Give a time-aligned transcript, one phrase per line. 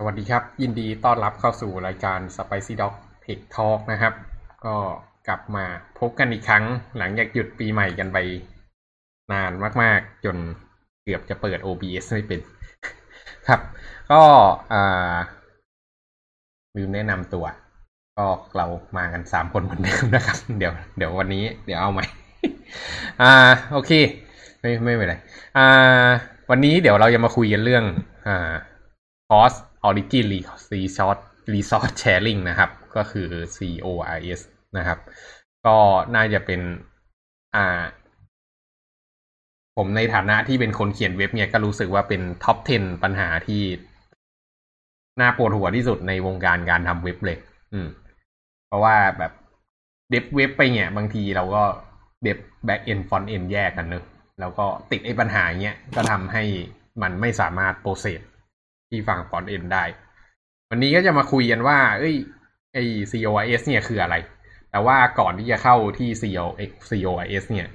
[0.00, 4.14] สวัสดีครับ ยินดีต้อนรับเข้าสู่รายการ Spicy Dog Tech Talk นะครับ
[4.64, 4.76] ก็
[5.28, 5.64] กลับมา
[5.98, 6.64] พบกันอีกครั้ง
[6.98, 8.18] หลังจากหยุดปีใหม่กันไป
[9.32, 10.36] นานมาก ๆ จน
[11.02, 12.40] เกือบจะเปิด OBS ไม่เป็น
[13.48, 13.60] ครับ
[14.12, 14.22] ก็
[14.72, 15.16] อ่า
[16.76, 17.44] ลืมแนะนำตัว
[18.16, 18.26] ก็
[18.56, 18.66] เรา
[18.96, 22.04] มากันสามคนเหมือนเดิมนะครับ เดี๋ยว เดี๋ยววันนี้เดี๋ยวเอาใหม่
[23.22, 23.32] อ่า
[23.72, 23.92] โอเค
[24.60, 25.14] ไม่ไม่เป็นไร
[25.56, 26.08] อ่า
[26.50, 27.84] วันนี้เดี๋ยวเราจะมาคุยกันเรื่อง
[28.28, 28.52] อ่า
[29.30, 29.58] Cost
[29.88, 30.26] Origin
[30.72, 31.20] Resource
[31.54, 34.40] Resource Sharing นะครับ ก็คือ CORS
[34.76, 34.98] นะครับ
[35.66, 35.76] ก็
[36.14, 36.60] น่าจะเป็น
[37.56, 37.82] อ่า
[39.76, 43.62] ผมในฐานะที่เป็นคนเขียนเว็บเนี่ยก็รู้สึกว่าเป็นท็อป 10 ปัญหาที่
[45.20, 47.38] น่าปวดหัวที่สุดในวงการการทำเว็บเลย
[47.72, 47.88] อืม
[48.66, 49.32] เพราะว่าแบบ
[50.10, 51.64] เดฟเว็บไปเนี่ย บางทีเราก็
[52.22, 54.04] dev backend frontend แยกกันเนอะ
[54.40, 56.44] แล้วก็ติดไอ้ปัญหาเนี้ยก็ทำให้
[57.02, 58.20] มันไม่สามารถ process
[58.88, 59.84] ที่ฝั่ง frontend ได้
[60.70, 62.14] วันนี้ก็จะมาคุยกันว่า เอ้ย
[62.74, 64.16] ไอ้ CORS เนี่ยคืออะไร
[64.70, 66.44] แต่ว่าก่อนที่จะเข้าที่ CO
[66.88, 67.68] CORS เนี่ย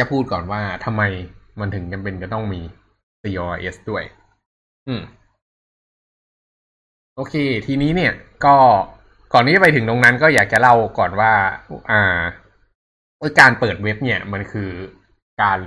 [0.00, 1.02] จะพูดก่อนว่าทำไม
[1.60, 2.60] มันถึงจำเป็นจะต้องมี
[3.22, 4.04] COIS ด้วย
[4.88, 5.02] อืม
[7.16, 7.34] โอเค
[7.66, 8.12] ทีนี้เนี่ย
[8.44, 8.56] ก็
[9.32, 11.32] ก่อนที่จะไปถึงตรงนั้นก็อยากจะเล่าก่อนว่า
[11.90, 12.20] อ่า
[13.40, 14.70] การเปิดเว็บเนี่ย มันคือ
[15.42, 15.58] การ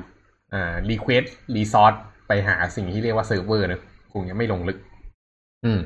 [0.53, 3.81] อ่า request resource ไปหาสิ่งที่เรียกว่าเซิร์ฟเวอร์นะ
[4.15, 4.77] คงยังไม่ลงลึก
[5.65, 5.79] อืม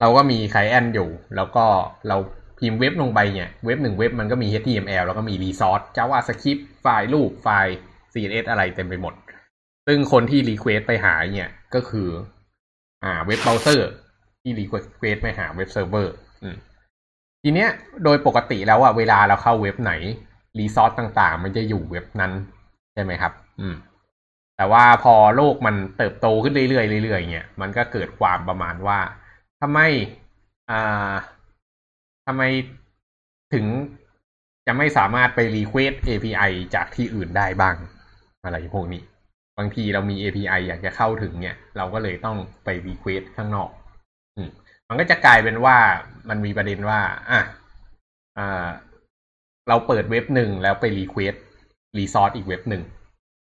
[0.00, 1.64] เราก็มี client อยู่ แล้วก็
[2.08, 2.16] เรา
[2.58, 7.76] พิมพ์เว็บลงไปเนี่ย เว็บหนึ่งเว็บมันก็มี HTML แล้วก็มี resource JavaScript ไฟล์รูปไฟล์
[8.12, 9.14] CSS อะไรเต็มไปหมด
[9.86, 12.08] ซึ่งคนที่ request ไปหาเนี่ย ก็คือ
[13.04, 13.90] อ่า เว็บเบราว์เซอร์
[14.42, 16.56] ที่ request ไปหาเว็บเซิร์ฟเวอร์อืม
[17.42, 17.70] ทีเนี้ย
[18.04, 19.92] โดยปกติแล้วอะเวลาเราเข้าเว็บไหน
[20.58, 22.32] resource ต่างๆ มันจะอยู่เว็บนั้น
[22.94, 23.74] ใช่ไหมครับ อืม
[24.56, 28.98] แต่ว่าพอโลกมันเติบโตขึ้นเรื่อยๆเรื่อยๆเนี่ยมันก็เกิดความประมาณว่า
[29.60, 29.78] ทำไม
[30.70, 31.12] อ่า
[32.26, 32.42] ทำไม
[33.54, 33.66] ถึง
[34.66, 37.74] จะไม่สามารถไป request API จากที่อื่นได้บ้าง
[38.44, 39.02] อะไรพวกนี้
[39.58, 43.70] บางทีเรามี API อยากจะเข้าถึงเนี่ย เราก็เลยต้องไป request ข้างนอก
[44.36, 44.48] อืม
[44.88, 45.76] มันก็จะกลายเป็นว่า
[46.28, 47.40] มันมีประเด็นว่า อะ
[48.38, 48.66] อ่า
[49.68, 52.82] เราเปิดเว็บหนึ่งแล้วไป request resource อีกเว็บหนึ่ง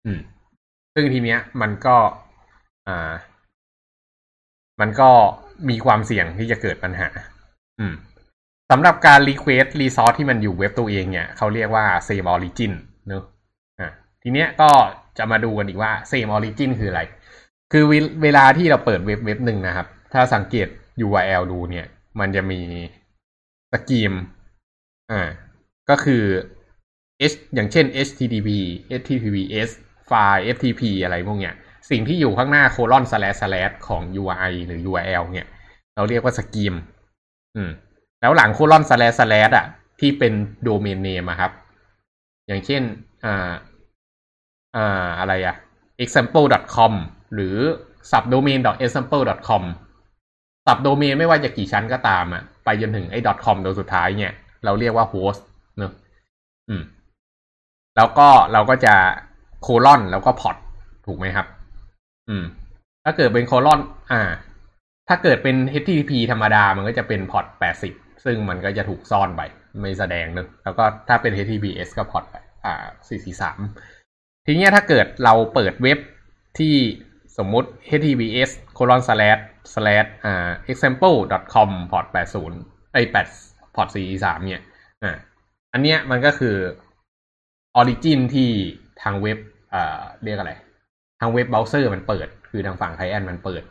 [0.06, 0.20] อืม
[0.94, 1.98] ซึ่งทีเนี้ยมันก็
[2.88, 3.14] อ่า
[4.82, 5.10] มันก็
[5.70, 7.10] มีความเสี่ยงที่จะเกิดปัญหา
[7.80, 7.94] อืม
[8.72, 12.74] สำหรับการ request resource ที่มันอยู่เว็บตัวเองเนี่ยเขาเรียกว่า same origin
[13.08, 13.24] เนอะ
[13.80, 13.90] อะ
[14.24, 14.70] ทีเนี้ยก็
[15.18, 17.02] จะมาดูกันอีกว่า same origin คืออะไร
[17.72, 17.84] คือ
[18.24, 20.68] เวลาที่เราเปิดเว็บเว็บหนึ่งนะครับ ถ้าสังเกต
[21.06, 21.86] URL ดูเนี่ย
[22.20, 22.60] มันจะมี
[23.72, 24.14] สกีม
[25.12, 25.22] อ่า
[25.90, 26.24] ก็คือ
[27.32, 28.50] h อย่างเช่น http
[29.00, 29.70] https
[30.08, 31.56] ไฟล์ ftp อะไรพวกเนี้ย
[31.90, 35.48] สิ่งที่อยู่ข้างหน้า colon slash slash ของ URI หรือ URL เนี่ย
[35.96, 36.74] เราเรียกว่าสกีม
[37.56, 37.72] อืม
[38.22, 39.68] แล้วหลัง colon slash slash อะ
[40.00, 40.34] ที่เป็น
[40.68, 41.52] domain name อะครับ
[42.48, 42.82] อย่างเช่น
[43.26, 43.52] อ่า
[44.76, 45.56] อ่า อะไรอะ
[46.04, 46.94] example.com
[47.34, 47.56] หรือ
[48.12, 49.64] subdomain.example.com
[50.66, 54.34] สับโดเมนไม่ว่าจะกี่ชั้นก็ตามอะไปจนถึงไอ้ .com ตัวสุดท้ายเนี่ย
[54.66, 55.42] เราเรียกว่า host
[55.78, 55.92] เนอะ
[56.70, 56.84] อืม
[57.96, 58.96] แล้วก็เราก็จะ
[59.64, 60.58] โคลอนแล้วก็พอต
[61.06, 61.48] ถูกไหมครับ
[62.30, 62.44] อืม
[63.04, 63.80] ถ้าเกิดเป็นโคลอน
[64.12, 64.22] อ่า
[65.10, 67.94] ถ้าเกิดเป็น HTTP ธรรมดา มันก็จะเป็น port แปดสิบ
[68.26, 69.42] ซึ่งมันก็จะถูกซ่อนไป
[69.82, 72.24] ไม่แสดงนอะแล้วก็ถ้าเป็น HTTPS ก็ port
[72.66, 73.60] อ่าสี่สี่สาม
[74.46, 76.00] ทีนี้ถ้าเกิดเราเปิดเว็บ
[76.60, 76.76] ที่
[77.38, 79.42] สมมุติ https colon slash
[79.74, 81.18] slash อ่า example
[81.54, 82.60] com port แปดศูนย์
[82.94, 83.28] ไอแปด
[83.76, 84.64] port สี่สามเนี่ย
[85.04, 85.12] อ่า
[85.74, 86.56] อันเนี้ยมันก็คือ
[87.80, 88.50] origin ที่
[89.02, 89.40] ทางเว็บ
[90.24, 90.54] เรียกอะไร
[91.20, 93.64] ทางเว็บเบราว์เซอร์มันเปิด คือทางฝั่ง client มันเปิด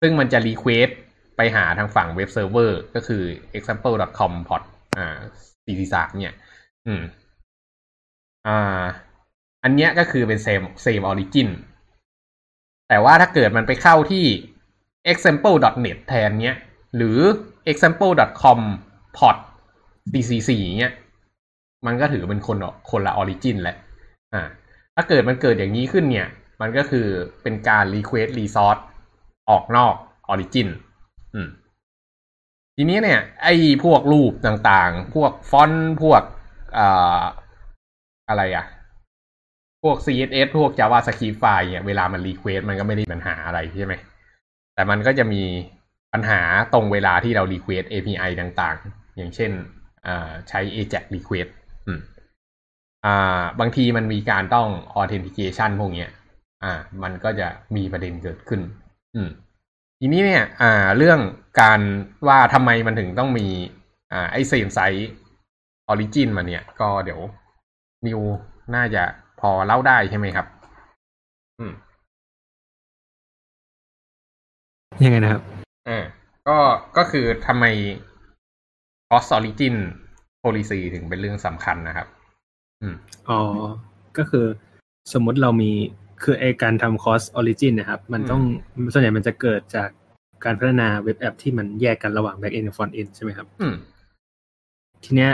[0.00, 0.92] ซึ่งมันจะ request
[1.36, 3.22] ไปหาทางฝั่งเว็บเซิร์ฟเวอร์ก็คือ
[3.56, 4.62] example com port
[4.98, 5.16] อ่า
[5.64, 6.36] สี่สี่สามเนี่ย
[6.86, 7.02] อืม
[8.46, 8.82] อ่า
[9.64, 11.48] อันเนี้ยก็คือเป็น same same origin
[12.88, 14.24] แต่ว่าถ้าเกิดมันไปเข้าที่
[15.12, 16.56] example.net แทนเนี้ย
[16.96, 17.18] หรือ
[17.70, 18.60] example.com
[19.18, 19.36] port
[20.12, 20.92] cc4 เนี้ย
[21.86, 22.56] มันก็ถือเป็นคน
[22.90, 23.76] คนละ origin แหละ
[24.34, 24.48] อ่า
[24.96, 26.28] ถ้าเกิดมันเกิดอย่างนี้ขึ้นเนี่ย
[26.60, 27.06] มันก็คือ
[27.42, 28.82] เป็นการ request resource
[29.50, 29.94] ออกนอก
[30.32, 30.68] origin
[31.34, 31.48] อืม
[32.76, 33.54] ทีนี้เนี่ย ไอ้
[33.84, 36.22] พวกรูปต่างๆ พวกฟอนต์พวก
[36.78, 37.22] อ่า
[38.28, 38.64] อะไรอะ
[39.82, 43.94] พวก CSS พวก JavaScript ไฟล์เนี่ยเวลามัน request มันก็ไม่ได้ปัญหาอะไรใช่ไหม
[44.74, 45.42] แต่มันก็จะมี
[46.12, 46.40] ปัญหา
[46.74, 49.50] ตรงเวลาที่เรา request API ต่างๆ อย่างเช่น
[50.48, 51.50] ใช้ AJAX request
[51.86, 52.00] อืม
[53.06, 54.68] อ่าบางทีมันมีการต้อง
[55.00, 56.10] authentication พวกเนี้ย
[56.62, 56.72] อ่า
[57.02, 58.60] มันก็จะมีประเด็นเกิดขึ้น
[59.14, 59.28] อืม
[59.98, 61.20] ททีนี้เนี่ย อ่า เรื่อง
[61.60, 61.80] การ
[62.28, 63.46] ว่าทำไมมันถึงต้องมี
[64.12, 67.20] อ่า ไอเซ site origin มาเนี่ย ก็เดี๋ยว
[68.06, 68.20] นิว
[68.74, 69.02] น่าจะ
[69.40, 70.46] พอเล่าได้ใช่ไหมครับ
[71.58, 71.72] อืม
[75.04, 75.42] ยังไงนะครับ
[75.88, 76.04] อ่า
[76.48, 76.58] ก็
[76.96, 77.64] ก็คือทำไม
[79.10, 79.76] cost origin
[80.42, 82.06] policy ถึงเป็นเรื่องสำคัญนะครับ
[82.82, 82.96] อืม
[83.28, 83.40] อ๋อ
[84.18, 84.46] ก็คือ
[85.12, 85.70] สมมติเรามี
[86.22, 88.42] คือไอการทำ cost origin นะครับ มันต้อง
[88.92, 89.88] ส่วนใหญ่มันจะเกิดจาก
[90.44, 93.74] การพัฒนาเว็บแอปที่มันแยกกันระหว่าง back end กับ front end ใช่ไหมครับอืม
[95.04, 95.32] ทีเนี้ย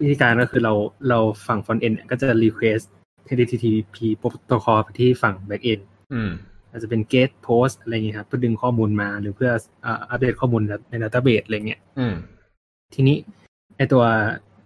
[0.00, 0.74] วิธีการก็คือเรา
[1.08, 2.86] เราฝั่ง front end เนี่ยก็จะ request
[3.36, 5.82] HTTP protocol ไปที่ฝั่ง back end
[6.14, 6.30] อืม
[6.70, 9.50] อาจจะเป็น get post อะไรเงี้ยครับเพื่อดึงข้อมูลมาหรือเพื่อ
[9.84, 12.14] อัปเดตข้อมูลใน database อะไรเงี้ยอืม
[12.94, 13.16] ทีนี้
[13.76, 14.02] ไอตัว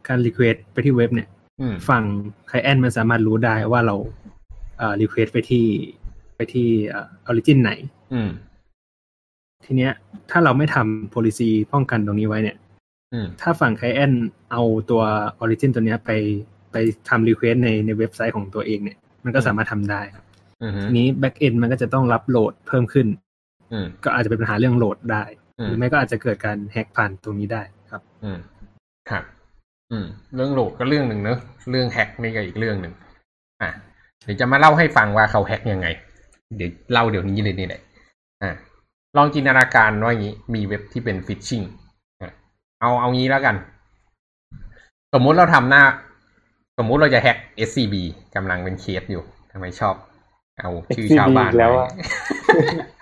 [0.08, 1.28] การ request ไปที่เว็บเนี่ย
[1.60, 2.04] อืมฝั่ง
[2.50, 3.96] client มันสามารถรู้ได้ว่าเรา
[4.78, 5.66] เอ่อ request ไปที่
[6.36, 7.70] ไปที่เอ่อ origin ไหน
[8.14, 8.30] อืม
[9.64, 9.92] ทีเนี้ย
[10.30, 12.56] ถ้าเราไม่ทำ policy ป้องกันตรงนี้ไว้เนี่ย
[13.12, 14.16] อืมถ้าฝั่ง client
[14.52, 15.02] เอาตัว
[15.42, 16.10] origin ตัวเนี้ยไป
[16.72, 16.76] ไป
[17.08, 20.24] ทำ request ในในเว็บไซต์ของตัวเองเนี่ย มันก็สามารถทำได้ครับ
[20.62, 23.06] อืมทีนี้ back end มันก็จะต้องรับโหลดเพิ่มขึ้น
[23.72, 25.24] อืมก็อาจจะเป็นปัญหาเรื่องโหลดได้
[25.58, 28.38] อืมหรือไม่ก็อาจจะเกิดการแฮกผ่านตรงนี้ได้ครับอืม
[29.10, 29.24] ครับ
[29.90, 31.38] อืม เรื่องโหลดก็เรื่องหนึ่งเนอะ
[31.70, 32.94] เรื่องแฮกนี่ก็อีกเรื่องหนึ่ง
[33.62, 33.70] อะ
[34.24, 35.88] เดี๋ยวจะมาเล่าให้ฟังว่าเขาแฮกยังไง
[36.56, 37.80] เดี๋ยวเล่าเดี๋ยวนี้เลยนี่แหละ
[38.42, 38.50] อะ
[39.16, 41.62] ลองจินตนาการว่าอย่างนี้ มีเว็บที่เป็นฟิชชิง
[42.22, 42.32] อะ
[42.80, 43.56] เอาเอางี้แล้วกัน
[45.14, 45.82] สมมุติเราทำหน้า
[46.78, 47.38] สมมุติเราจะแฮก
[47.68, 47.94] SCB
[48.34, 49.22] กำลังเป็นเคสอยู่
[49.52, 49.94] ทำไมชอบ
[50.60, 51.88] เอาชื่อชาวบ้าน SCB แล้วอะ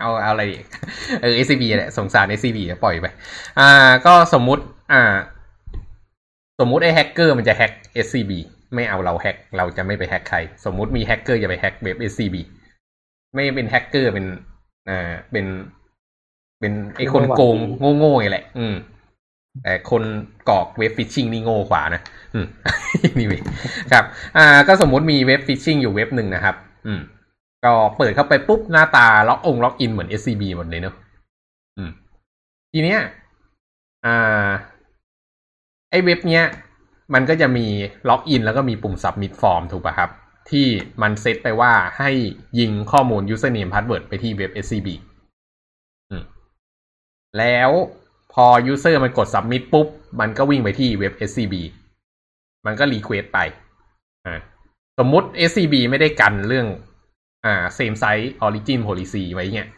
[0.00, 0.64] เอาเอาอะไรอีก
[1.20, 3.06] เออ SCB แหละสงสาร SCB อะปล่อยไป
[3.58, 3.68] อ่า
[4.06, 4.62] ก็สมมุติ
[4.92, 5.02] อ่า
[6.60, 7.72] สมมุติไอ้แฮกเกอร์มันจะแฮก
[8.06, 8.32] SCB
[8.74, 12.36] ไม่เอาเราแฮกเราจะไม่ไปแฮกใคร สมมุติมีแฮกเกอร์จะไปแฮกเว็บ SCB
[13.34, 14.26] ไม่เป็นแฮกเกอร์เป็น
[14.88, 15.46] อ่าเป็น
[16.60, 17.56] เป็นไอ้คนโกง
[17.98, 18.74] โง่ๆไงแหละ อืม
[19.62, 20.02] แต่คน
[20.48, 22.00] กรอกเว็บ phishing นี่โง่กว่านะ
[22.34, 22.46] อืม
[23.18, 23.42] นี่เว้ย
[23.92, 24.04] ครับ
[24.36, 26.56] อ่า ก็สมมุติมีเว็บ phishing อยู่เว็บหนึ่งนะครับ
[26.86, 27.00] อืม
[27.64, 30.94] ก็เปิดเข้าไปปุ๊บหน้าตาล็อกองล็อกอินเหมือน SCB หมดเลยเนอะ
[31.76, 31.90] อืม
[32.72, 33.00] ทีเนี้ย
[34.04, 34.48] อ่า
[35.92, 36.44] ไอ้เว็บเนี้ย
[37.14, 37.66] มันก็จะมี
[38.08, 40.10] ล็อกอินแล้วก็มีปุ่ม submit form ถูกป่ะครับ
[40.50, 40.66] ที่
[41.02, 42.10] มันเซตไปว่าให้
[42.58, 44.88] ยิงข้อมูล username password ไปที่เว็บ SCB
[47.38, 47.70] แล้ว
[48.32, 49.86] พอ user มันกด submit ปุ๊บ
[50.20, 51.54] มันก็วิ่งไปที่เว็บ SCB
[52.66, 53.38] มันก็ request ไป
[54.98, 56.66] สมมุติ SCB ไม่ได้กันเรื่อง
[57.44, 59.68] อ่า same site origin policy ไว้เนี่ย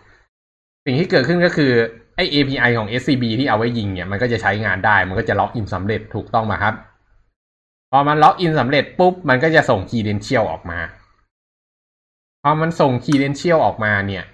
[0.84, 1.72] สิ่งที่เกิดขึ้นก็คือ
[2.16, 6.74] ไอ API ของ SCB ที่เอาไว้ยิงเนี่ยมันก็จะใช้งานได้ มันก็จะล็อกอินสำเร็จถูกต้องไหมครับ
[7.90, 10.78] พอมันล็อกอินสำเร็จปุ๊บ มันก็จะส่ง credential ออกมา
[12.42, 14.24] พอมันส่ง credential ออกมาเนี่ย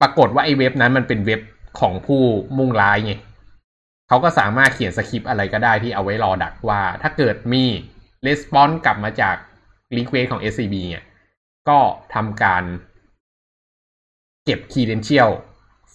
[0.00, 1.40] ปรากฏว่าไอ้เว็บนั้นมันเป็นเว็บ
[1.80, 2.22] ของผู้
[2.58, 3.12] มุ่งร้ายไง
[4.08, 7.64] เขาก็สามารถเขียนสคริปต์อะไรก็ได้ที่เอาไว้รอดักว่า ถ้าเกิดมี
[8.26, 9.36] response กลับมาจาก
[9.96, 11.04] request ของ SCB เนี่ย
[11.68, 11.78] ก็
[12.14, 12.64] ทำการ
[14.44, 15.30] เก็บ credential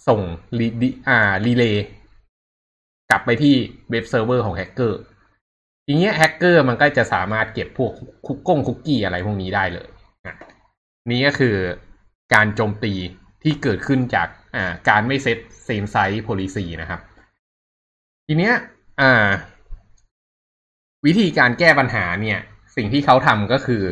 [0.08, 0.20] ส่ง
[0.58, 1.84] redi อ่าrelay
[3.10, 3.54] กลับไปที่
[3.90, 5.00] เว็บเซิร์ฟเวอร์ของแฮกเกอร์
[5.86, 7.92] ทีเนี้ยแฮกเกอร์มันก็จะสามารถเก็บพวก
[8.26, 9.88] คุกก้งคุกกี้อะไรพวกนี้ได้เลย
[10.26, 10.34] อะ
[11.10, 11.54] นี่ก็คือ
[12.34, 12.92] การโจมตี
[13.42, 15.38] ที่เกิดขึ้นจากอ่าการไม่เซต
[15.68, 17.00] same site policy นะครับ
[18.26, 18.54] ทีเนี้ย
[19.00, 19.28] อ่า
[21.06, 22.38] วิธีการแก้ปัญหาเนี่ย
[22.76, 23.84] สิ่งที่เขาทำก็คือ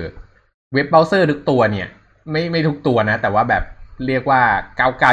[0.75, 1.89] เว็บเบราว์เซอร์ทุกตัวเนี่ย
[2.31, 3.63] ไม่ไม่ทุกตัวนะ แต่ว่าแบบ
[4.07, 4.43] เรียกว่า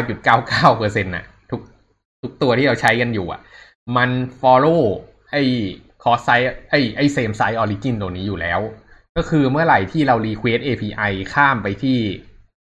[0.09, 1.61] 99.99เปอร์เซ็นต์น่ะทุก
[2.21, 3.41] ทุกตัวที่เราใช้กันอยู่อะ
[3.97, 4.09] มัน
[4.41, 4.83] follow
[5.31, 5.43] ไอ้
[6.01, 8.59] cross site ไอ้ไอ้ same site origin ตัวนี้อยู่แล้ว
[9.17, 11.97] ก็คือเมื่อไหร่ที่เรา request API ข้ามไปที่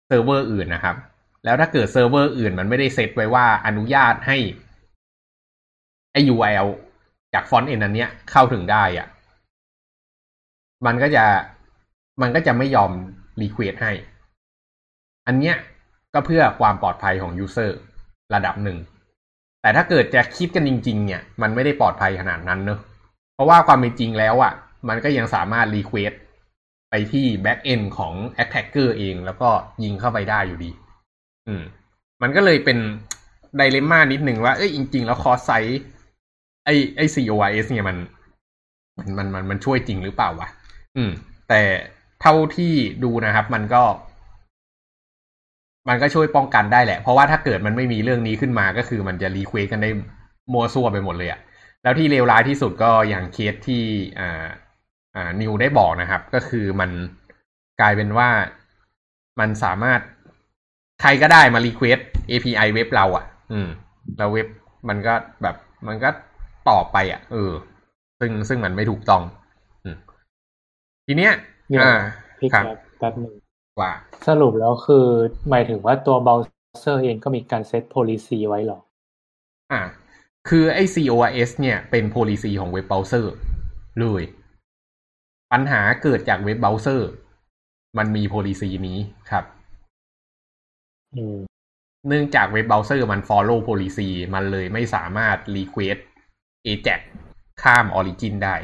[0.08, 0.96] เซิร์ฟเวอร์อื่นนะครับ
[1.46, 4.38] แล้วถ้าเกิดเซิร์ฟเวอร์อื่นมันไม่ได้เซตไว้ว่าอนุญาตให้
[6.12, 6.68] ไอ้ URL
[7.34, 9.08] จากฟอนต์เอ็นอันเนี้ยเข้าถึงได้อะ
[10.86, 11.26] มันก็จะ
[12.22, 12.92] มันก็จะไม่ยอม
[13.42, 13.92] request ให้
[15.28, 15.56] อันเนี้ย
[16.14, 17.78] ก็เพื่อความปลอดภัยของ user
[18.36, 18.78] ระดับหนึ่ง
[19.62, 22.80] แต่ถ้าเกิดจะคิดกันจริง ๆ เนี่ย มันไม่ได้ปลอดภัยขนาดนั้นเนอะ
[23.34, 24.54] เพราะว่าความเป็นจริงแล้วอะ่ะ
[24.90, 26.12] มันก็ยังสามารถ request
[26.90, 29.50] ไปที่ back end ของ attacker เอง แล้วก็
[29.84, 30.72] ยิงเข้าไปได้อยู่ดี
[31.48, 31.64] อืม
[32.22, 32.78] มันก็เลยเป็น
[33.58, 35.82] dilemma นิดหนึ่งว่า เอ้ยจริง ๆ แล้วคอร์สไซส์
[36.66, 37.98] ไอไอ COIS เนี่ยมัน
[38.98, 40.48] มันมันมันมันช่วยจริงหรือเปล่าวะ
[40.98, 41.12] อืม
[41.50, 41.62] แต่
[42.22, 42.74] เท่าที่
[43.04, 43.84] ดูนะครับ มันก็
[45.90, 49.90] มันก็ช่วยป้องกันได้แหละ เพราะว่าถ้าเกิดมันไม่มีเรื่องนี้ขึ้นมาก็คือมันจะ request กันได้
[50.54, 51.40] มั่วซั่วไปหมดเลยอะ
[51.84, 53.84] แล้วที่เลวร้ายที่สุดก็อย่างเคสที่
[54.20, 54.46] อ่า
[55.16, 56.92] อ่านิวได้บอกนะครับ ก็คือมัน
[57.82, 58.30] กลายเป็นว่า
[59.40, 60.00] มันสามารถ
[61.02, 63.68] ใครก็ได้มา request API เว็บเราอะ อืม
[64.18, 64.48] แล้วเว็บ
[64.90, 65.56] มันก็แบบ
[65.88, 66.10] มันก็
[66.70, 67.52] ตอบไปอะ เออ
[68.20, 69.22] ซึ่งซึ่งมันไม่ถูกต้อง
[69.84, 69.98] อืม
[71.06, 71.34] ทีเนี้ย
[71.70, 71.94] เดี๋ยวอ่า
[72.40, 73.34] พี่ครับแป๊บแป๊บหนึ่ง
[73.80, 73.92] ว่า
[74.28, 75.06] สรุปแล้วคือ
[75.50, 76.44] หมายถึงว่าตัวเบราว์
[76.82, 78.80] เซอร์เองก็มีการ set policy ไว้เหรอ
[79.72, 79.82] อ่า
[80.50, 83.34] คือไอ้ CORS เนี่ยเป็น policy ของเว็บเบราว์เซอร์
[84.00, 84.24] เลย
[85.52, 87.10] ปัญหาเกิดจากเว็บเบราว์เซอร์
[87.98, 89.46] มันมี policy นี้ครับ
[91.16, 91.38] อืม
[92.08, 96.00] เนื่องจากเว็บเบราว์เซอร์มัน follow policy มันเลยไม่สามารถ request
[96.66, 97.02] AJAX
[97.64, 98.56] ข้าม origin ได้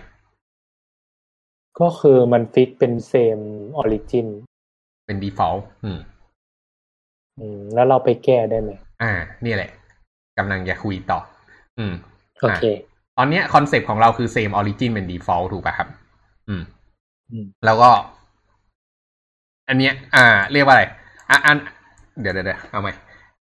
[1.79, 3.45] ก็คือมัน fix เป็น same
[3.81, 4.27] origin
[5.05, 5.99] เป็น default อืม
[7.39, 9.11] อืม แล้วเราไปแก้ได้ไหม อ่า
[9.45, 9.69] นี่แหละ
[10.37, 11.19] กำลังจะคุยต่อ
[11.77, 11.93] อืม
[12.41, 12.65] โอเค
[13.17, 15.87] ตอนเนี้ย concept ของเราคือ same origin เป็น default ถูกป่ะครับ
[16.47, 16.63] อืม
[17.31, 17.89] อืมแล้วก็
[19.69, 20.83] อันเนี้ย อ่า เรียกว่าอะไร
[21.29, 21.57] อะอัน
[22.21, 22.93] เดี๋ยวเดี๋ยวเดี๋ยวเอาใหม่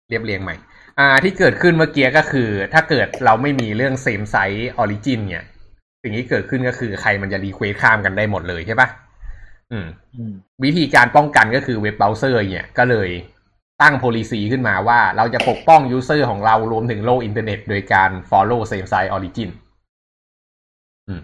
[0.08, 0.54] เรียบเรียงใหม่
[0.98, 5.44] อ่า ที่เกิดขึ้นเมื่อกี้ก็คือ ถ้าเกิดเราไม่มีเรื่อง same site origin เนี่ย
[6.02, 9.01] สิ่งที่เกิดขึ้นก็คือใครมันจะ request ข้ามกันได้หมดเลยใช่ปะอืม
[9.72, 10.32] อืม
[10.64, 13.10] วิธีการป้องกันก็คือเว็บเบราว์เซอร์เนี่ยก็เลย
[13.82, 19.50] ตั้ง policy ขึ้นมาว่าเราจะปกป้อง user ของเรารวมถึงโลกอินเทอร์เน็ต โดยการ follow same site origin
[21.08, 21.22] อืม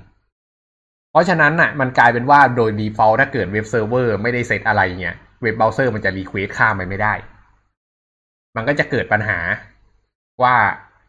[1.10, 7.14] เพราะฉะนั้นน่ะ มันกลายเป็นว่าโดย default ถ้าเกิดเว็บเซิร์ฟเวอร์ไม่ได้เซตอะไรเนี่ยเว็บเบราว์เซอร์มันจะ request ข้ามไปไม่ได้
[8.56, 9.38] มันก็จะเกิดปัญหา
[10.42, 10.54] ว่า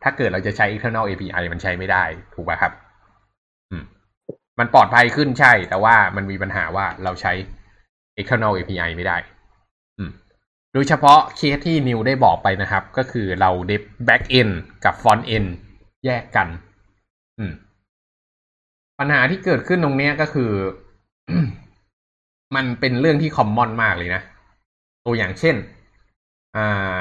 [0.03, 2.03] ถ้าเกิดเราจะใช้ external API มันใช้ไม่ได้
[2.33, 2.88] ถูกป่ะครับอืม
[4.59, 7.33] มันปลอดภัยขึ้นใช่ แต่ว่ามันมีปัญหาว่าเราใช้
[8.17, 9.17] external API ไม่ได้
[10.73, 14.53] โดยเฉพาะเคสที่นิวได้บอกไปนะครับ ก็คือเราเดฟ back end
[14.85, 15.49] กับ front end
[16.05, 16.47] แยกกัน
[18.99, 20.51] ปัญหาที่เกิดขึ้นตรงนี้ก็คือ
[22.55, 24.21] มันเป็นเรื่องที่คอมมอนมากเลยนะ
[25.05, 25.55] ตัวอย่างเช่น
[26.55, 26.97] อ่า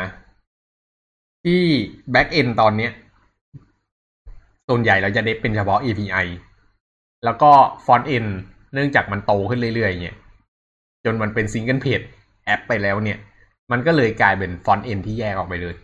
[1.45, 1.63] ที่
[2.15, 2.89] back end ตอนนี้
[4.69, 6.27] ส่วนใหญ่เราจะเดฟเป็นเฉพาะ API
[7.25, 7.51] แล้วก็
[7.85, 8.31] front end
[8.75, 10.17] เนื่องจากมันโตขึ้นเรื่อยๆเนี่ย
[11.05, 12.07] จนมันเป็น single page
[12.45, 13.19] แอปไปแล้วเนี่ย
[13.71, 15.75] มันก็เลยกลายเป็น front end ที่แยกออกไปเลย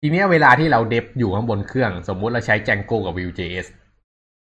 [0.00, 3.66] ทีนี้เวลาที่เรา dev อยู่ข้างบนเครื่อง สมมุติเราใช้ Django กับ Vue.js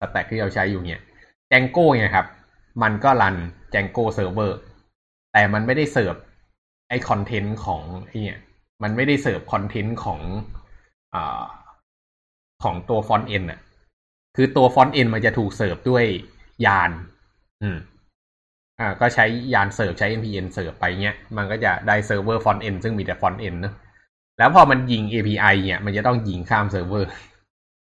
[0.01, 1.03] stack ที่เราใช้อยู่เนี่ย
[1.51, 2.27] Django เนี่ยครับ
[2.83, 3.37] มันก็รัน
[3.73, 4.53] Django server
[5.33, 6.15] แต่มันไม่ได้เสิร์ฟ
[6.89, 8.39] ไอ้ content ของไอ้เนี่ย
[8.83, 10.21] มันไม่ได้ serve content ของ
[11.15, 11.17] อ
[12.63, 13.61] ของตัว front end อะ
[14.37, 16.05] คือตัว front end มันจะถูกเสิร์ฟด้วย
[16.67, 16.91] yarn
[17.63, 17.77] อืม
[18.81, 19.25] อ่า ก็ใช้
[19.55, 23.75] ยานเสิร์ฟใช้ npm เสิร์ฟไปเงี้ย มันก็จะได้เซิร์ฟเวอร์ front end ซึ่งมีแต่ front end เนอะ
[24.39, 27.09] แล้วพอมันยิง API เนี่ย มันจะต้องยิงข้ามเซิร์ฟเวอร์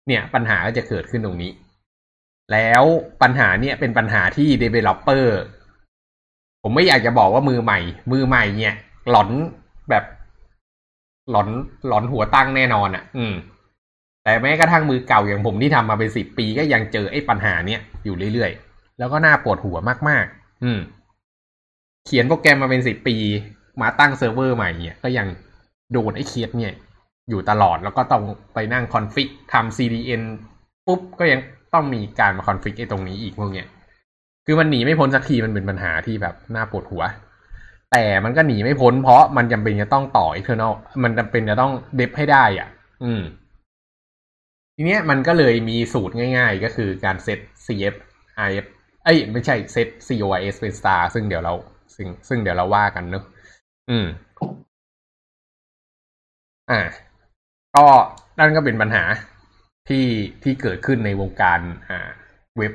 [0.08, 1.52] เนี่ย ปัญหาก็จะเกิดขึ้นตรงนี้
[2.52, 2.82] แล้ว
[3.22, 5.26] ปัญหาเนี่ยเป็นปัญหาที่ developer
[6.62, 7.80] ผมไม่อยากจะบอกว่ามือใหม่
[8.12, 8.76] มือใหม่เนี่ย
[9.10, 9.30] หลอน
[9.90, 10.04] แบบ
[11.30, 11.48] หลอน
[11.88, 13.34] หลอนหัวตั้งแน่นอนอะ่ะ อืม
[14.26, 19.78] แต่แม้กระทั่งมือเก่าอย่างผมที่ทำมาเป็นสิบปีก็ยังเจอไอ้ปัญหาเนี้ยอยู่เรื่อยๆ แล้วก็น่าปวดหัว
[20.08, 20.80] มากๆ อืม
[22.06, 23.16] เขียนโปรแกรมมาเป็นสิบปี
[23.82, 25.26] มาตั้งเซิร์ฟเวอร์ใหม่เนี่ยก็ยัง
[25.92, 26.74] โดนไอ้เคสเนี่ย
[27.30, 28.22] อยู่ตลอดแล้วก็ต้อง
[28.54, 30.22] ไปนั่ง config ทำ CDN
[30.86, 31.40] ปุ๊บก็ยัง
[31.74, 33.66] ต้องมีการมา config ไอ้ตรงนี้อีกพวกเนี้ย
[34.46, 37.02] คือมันหนีไม่พ้นสักทีมันเป็นปัญหาที่แบบน่าปวดหัว
[37.92, 40.72] แต่มันก็หนีไม่พ้นเพราะมันจำเป็นจะต้องต่อ external
[41.04, 42.68] มันจำเป็นจะต้อง dev ให้ได้อะ
[43.04, 43.22] อืม
[44.76, 47.94] ทีเนี้ยมันก็เลยมีสูตรง่ายๆ ก็คือการเซต cf
[48.58, 48.66] if
[49.04, 51.54] เอ้ยไม่ใช่เซต cois เป็น star ซึ่งเดี๋ยวเรา
[51.94, 53.24] ซึ่งซึ่งเดี๋ยวเราว่ากันเนอะ
[53.90, 54.06] อืม
[56.70, 56.80] อ่า
[57.76, 57.86] ก็
[58.38, 59.04] นั่นก็เป็นปัญหา
[59.88, 60.06] ที่
[60.42, 62.08] ที่เกิดขึ้นในวงการอ่า
[62.58, 62.72] เว็บ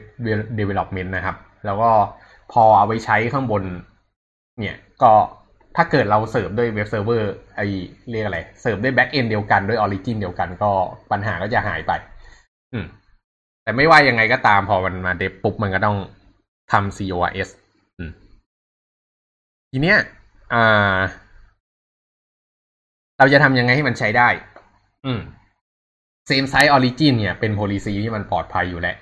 [0.60, 1.92] development นะครับ แล้วก็
[2.52, 3.64] พอเอาไปใช้ข้างบน
[4.60, 5.14] เนี่ยก็
[5.76, 7.62] ถ้าเกิดเราเสิร์ฟด้วยเว็บเซิร์ฟเวอร์ไอ
[8.10, 10.72] เรียกอะไร เสิร์ฟด้วยแบ็กเอนเดียวกันด้วยออริจินเดียวกันก็
[11.12, 11.92] ปัญหาก็จะหายไป
[12.74, 12.86] อืม
[13.64, 15.98] แต่ไม่ว่ายังไงก็ตามพอมันมาเดฟปุ๊บมันก็ต้อง
[16.72, 17.50] ทำ CORS
[17.98, 18.12] อืม
[19.72, 19.98] ทีเนี้ย
[20.54, 20.98] อ่า
[23.18, 24.30] เราจะทำยังไงให้มันใช้ได้
[25.06, 25.20] อืม
[26.30, 28.96] same size origin เนี่ยเป็น policy ที่มันปลอดภัยอยู่แล้ว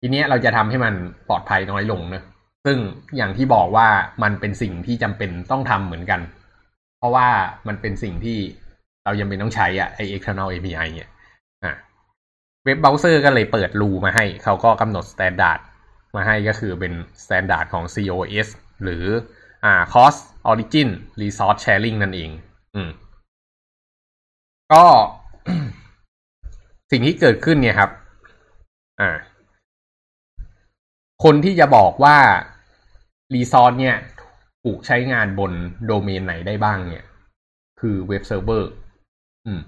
[0.00, 0.94] ทีเนี้ยเราจะทำให้มัน
[1.28, 2.22] ปลอดภัยน้อยลงเนะ
[2.68, 2.82] ซึ่ง
[3.16, 3.88] อย่างที่บอกว่า
[4.22, 6.20] มันเป็นสิ่งที่จำเป็นต้องทำเหมือนกัน
[6.98, 7.28] เพราะว่า
[7.68, 8.38] มันเป็นสิ่งที่
[9.04, 11.10] เรายังเป็นต้องใช้อะไอ external API เนี่ย
[11.64, 11.74] อะ
[12.64, 15.60] เว็บเบราว์เซอร์ก็เลยเปิดรูมาให้ เขาก็กำหนด standard
[16.16, 16.92] มาให้ก็คือเป็น
[17.24, 18.48] standard ของ COS
[18.82, 19.04] หรือ
[19.64, 20.20] อ่า cost
[20.50, 20.88] origin
[21.20, 22.30] resource sharing นั่นเอง
[22.74, 22.90] อืม
[24.72, 24.84] ก็
[26.90, 27.90] สิ่งที่เกิดขึ้นเนี่ยครับ
[29.00, 29.10] อ่า
[31.24, 32.16] คนที่จะบอกว่า
[33.34, 33.96] resource เนี่ย
[34.64, 35.52] ถูกใช้งานบน
[35.86, 37.04] โดเมนไหนได้บ้างเนี่ย
[37.80, 38.70] คือเว็บเซิร์ฟเวอร์
[39.46, 39.60] อืม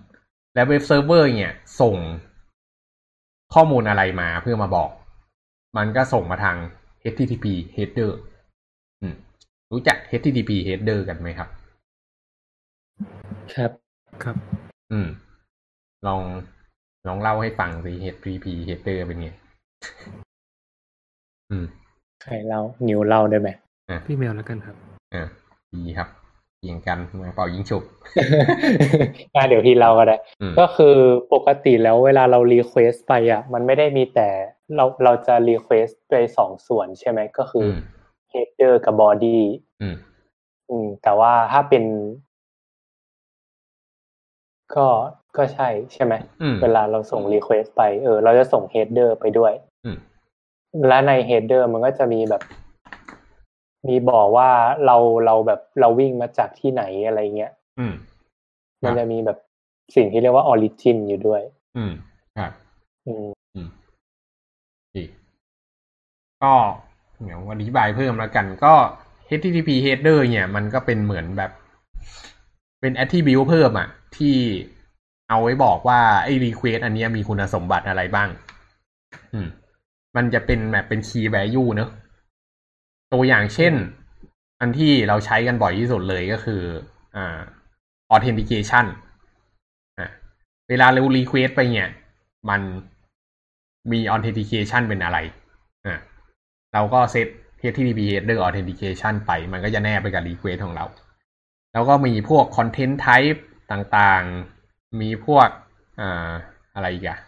[0.54, 1.96] และเว็บเซิร์ฟเวอร์เนี่ย ส่ง
[3.54, 4.90] ข้อมูลอะไรมาเพื่อมาบอก
[5.76, 6.56] มันก็ส่งมาทาง
[7.12, 8.10] HTTP header
[9.00, 9.14] อืม
[9.72, 11.48] รู้จัก HTTP header กันไหมครับ
[13.54, 13.72] ครับ
[14.24, 14.36] ครับ
[14.92, 15.08] อืม
[16.06, 16.22] ลอง
[17.06, 19.28] ลองเล่าให้ฟังสิ HTTP header เป็นไง
[21.50, 21.66] อืม
[22.22, 23.48] ใครเล่านิวเล่าได้ไหม
[24.06, 24.76] พี่เมลแล้วกันครับ
[25.14, 25.26] อ่า
[25.74, 26.08] ดีครับ
[26.62, 27.82] เยียงกันมาเป่ายิงฉุบ
[29.34, 30.96] อ่าเดี๋ยวพี่เล่าก็ได้อืมก็คือ
[31.32, 34.28] ปกติแล้วเวลาเรา request ไปอะ มันไม่ได้มีแต่
[34.76, 39.38] เราเราจะ request ไปสองส่วนใช่ไหมก็คือมอ header กับ body
[39.82, 39.94] อืม
[40.70, 41.84] อืมแต่ว่าถ้าเป็น
[44.74, 44.86] ก็
[45.36, 49.52] ก็ใช่ใช่ไหมอืมเวลาเราส่ง request ไปเออ เราจะส่ง header ไปด้วย
[49.84, 49.96] อืม
[50.88, 52.42] และใน header มันก็จะมีแบบ
[53.88, 54.50] มีบอกว่า
[54.86, 54.96] เรา
[55.26, 57.92] เราแบบเราวิ่งมาจากที่ไหนอะไรเงี้ยอืม
[58.82, 59.38] มันจะมีแบบ
[59.96, 61.42] สิ่งที่เรียกว่า origin อยู่ด้วย
[61.76, 61.92] อืม
[62.38, 62.52] ครับ
[63.06, 63.68] อืมอืม
[64.96, 65.04] ดี
[66.42, 66.52] ก็
[67.22, 68.74] เดี๋ยวอธิบายเพิ่มแล้วกันก็
[69.28, 71.50] HTTP header เนี่ย มันก็เป็นเหมือนแบบ
[72.80, 74.36] เป็น attribute เพิ่มอะที่
[75.28, 78.28] เอาไว้บอกว่าไอ้ request อันเนี้ยมีคุณสมบัติอะไรบ้าง
[79.34, 79.48] อืม
[80.16, 81.90] มันจะเป็นแบบเป็น key value เนอะ
[83.12, 83.74] ตัวอย่างเช่น
[84.60, 86.62] อันที่เราใช้กันบ่อยที่สุดเลยก็คือ
[87.16, 87.38] อ่า
[88.14, 88.86] authentication
[89.98, 90.08] อะ
[90.68, 91.88] เวลาเรา request ไปเนี่ย
[92.48, 92.60] มัน
[93.92, 95.18] มี authentication เป็นอะไร
[95.86, 95.98] อะ
[96.72, 97.28] เราก็เซต
[97.62, 100.84] HTTP header authentication ไป มันก็จะแนบไปกับ request ของเรา
[101.72, 103.40] แล้วก็มีพวก content type
[103.72, 105.48] ต่างๆ มีพวก
[106.00, 106.30] อ่า
[106.74, 107.18] อะไรอีกอะ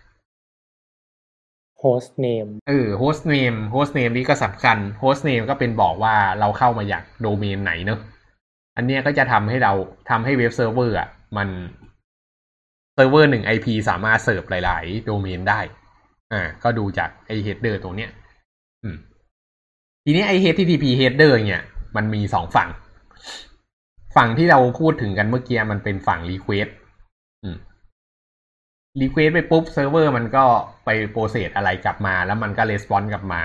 [1.83, 8.01] host name เออ host name host name นี่ก็สำคัญ host name ก็เป็นบอกว่าเราเข้ามาจากโดเมนไหนเนอะ
[8.77, 9.73] อันเนี้ยก็จะทำให้เรา
[10.11, 11.49] ทำให้เว็บเซิร์ฟเวอร์อะมัน
[12.95, 15.61] เซิร์ฟเวอร์หนึ่ง IP สามารถเสิร์ฟหลาย ๆ โดเมนได้
[16.33, 18.11] อ่า ก็ดูจากไอ header ตรงเนี้ย
[18.83, 18.97] อืม
[20.05, 21.65] ทีนี้ไอ HTTP header เนี่ย
[21.97, 22.69] มันมีสองฝั่ง
[24.17, 26.71] ฝั่งที่เราพูดถึงกันเมื่อกี้มันเป็นฝั่ง request
[27.43, 27.57] อืม
[29.01, 30.45] request ไปปุ๊บเซิร์ฟเวอร์มันก็
[30.85, 33.43] ไป process อะไรกลับมา แล้วมันก็ response กลับมา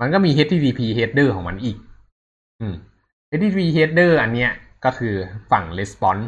[0.00, 1.76] มันก็มี HTTP header ของมันอีก
[2.60, 2.74] อืม
[3.30, 4.52] HTTP header อันเนี้ย
[4.84, 5.14] ก็คือ
[5.50, 6.24] ฝั่ง response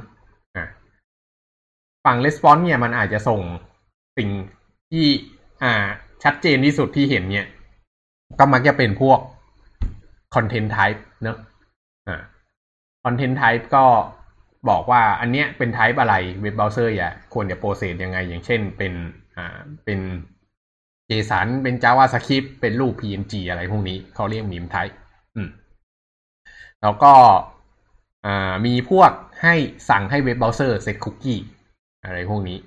[0.57, 0.67] อะ
[2.05, 3.41] ฝั่ง response เนี่ยมันอาจจะส่ง
[4.19, 4.31] สิ่ง
[4.91, 5.07] ที่
[5.63, 5.73] อ่า
[6.25, 7.47] ชัดเจนที่สุดที่เห็นเนี่ย
[8.39, 9.19] ก็มักจะเป็นพวก
[10.35, 11.39] content type เนอะ
[12.09, 12.17] อ่า
[13.05, 13.85] content type ก็
[14.69, 18.93] บอกว่าอันเนี้ยเป็น type อะไรเว็บเบราว์เซอร์อะควรจะ process ยังไง อย่างเช่นเป็น
[19.37, 20.01] อ่าเป็น
[21.11, 24.95] JSON เป็น JavaScript เป็นรูป PNG อะไรพวกนี้เขาเรียก MIME type
[25.37, 25.49] อืม
[26.83, 27.13] แล้วก็
[28.27, 29.11] อ่ามีพวก
[29.43, 29.55] ให้
[29.89, 31.41] สั่งให้เว็บเบราว์เซอร์เซตคุกกี้
[32.05, 32.59] อะไรพวกนี้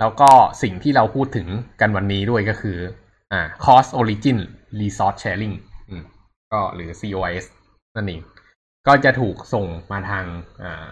[0.00, 0.30] แล้วก็
[0.62, 1.48] สิ่งที่เราพูดถึง
[1.80, 2.78] กันวันนี้ด้วยก็คือ
[3.32, 4.38] อ่า cost origin
[4.80, 5.54] resource sharing
[5.90, 6.02] อืม
[6.52, 7.44] ก็หรือ COS
[7.96, 8.20] นั่นเอง
[8.86, 10.24] ก็จะถูกส่งมาทาง
[10.62, 10.86] อ่า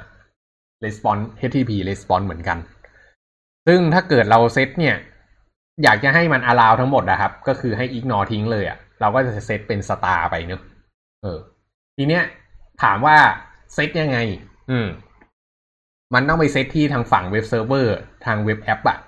[0.84, 2.58] response HTTP response เหมือนกัน
[3.66, 4.96] ซึ่งถ้าเกิดเราเซตเนี่ย
[5.82, 10.62] อยากจะให้มัน allow ทั้งหมดนะครับ ก็คือให้ ignore ทิ้งเลยอะ่ะ เราก็จะเซตเป็น star ไปเนอะ
[11.22, 11.38] เออ
[11.96, 12.24] ทีเนี้ย
[12.82, 13.16] ถามว่า
[13.74, 14.18] เซตยังไง
[14.70, 14.86] อืม
[16.14, 18.98] มันต้องไปเซตที่ทางฝั่งเว็บเซิร์ฟเวอร์ทาง web app อะ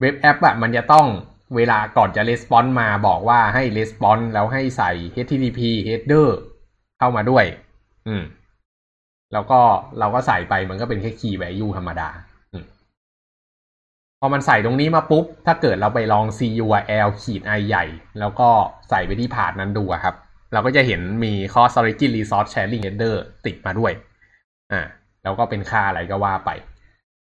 [0.00, 1.06] web app อะมันจะต้อง
[1.56, 6.28] เวลาก่อนจะ response มาบอกว่าให้ response แล้วให้ใส่ HTTP header
[6.98, 7.44] เข้ามาด้วย
[8.06, 8.22] อืม
[9.32, 9.60] แล้วก็
[9.98, 12.08] เราก็ใส่ไปมันก็เป็นแค่ key value ธรรมดา
[14.20, 17.84] พอมันใส่ตรงนี้มาปุ๊บ ถ้าเกิดเราไปลอง curl ขีด i ใหญ่
[18.18, 18.48] แล้วก็
[18.90, 20.14] ใส่ไปที่พาดนั้นดูครับ
[20.52, 23.92] เราก็จะเห็นมี cost origin resource sharing header ติดมาด้วย
[24.72, 24.80] อ่า
[25.22, 26.50] แล้วก็เป็นค่าอะไรก็ว่าไป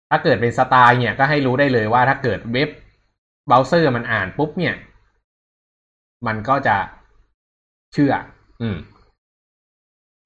[0.10, 2.70] ถ้าเกิดเป็นสไตล์เนี่ยก็ให้รู้ได้เลยว่าถ้าเกิดเว็บ
[3.48, 4.76] เบราว์เซอร์มันอ่านปุ๊บเนี่ย
[6.28, 6.78] มันก็จะ
[7.94, 8.14] เชื่อ
[8.62, 8.78] อืม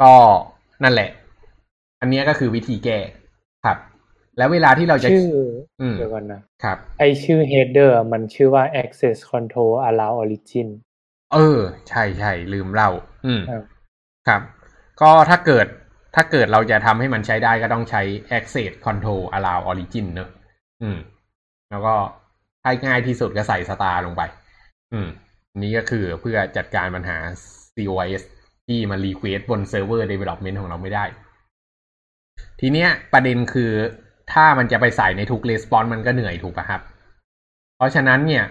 [0.02, 0.14] ก็
[0.84, 1.10] นั่นแหละ
[2.02, 3.00] อันเนี้ยก็คือวิธีแก้
[3.66, 3.78] ครับ
[4.38, 5.30] แล้วเวลาที่เราจะชื่อ
[5.82, 10.68] อืมเดี๋ยวก่อนนะครับ ไอชื่อ header มันชื่อว่า access control allow origin
[11.34, 11.60] เออ
[11.90, 12.90] ใช่ใช่ลืมเล่า
[13.26, 13.64] อืมครับ
[14.28, 14.42] ครับ
[15.02, 15.68] ก็ถ้าเกิด
[16.16, 18.02] ถ้าเกิดเราจะทำให้มันใช้ได้ก็ต้องใช้
[18.38, 20.30] access control allow origin เนอะ
[20.82, 20.98] อืม
[21.70, 21.96] แล้วก็
[22.64, 24.22] ถ้าง่ายที่สุดก็ใส่ star ลงไป
[24.94, 25.08] อืม
[25.52, 27.18] อันนี้ก็คือเพื่อจัดการปัญหา
[27.76, 28.22] COS
[28.68, 31.06] ที่มัน request บนเซิร์ฟเวอร์ development ของเราไม่ได้
[32.60, 33.72] ทีเนี้ยประเด็นคือ
[34.32, 36.82] ถ้ามันจะไปใส่ในทุก response มันก็เหนื่อยถูกป่ะครับ
[37.78, 38.44] เพราะฉะนั้นเนี่ย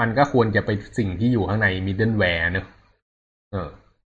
[0.00, 2.66] มันก็ควรจะไปสิ่งที่อยู่ข้างใน middleware เนอะ
[3.52, 3.68] เออ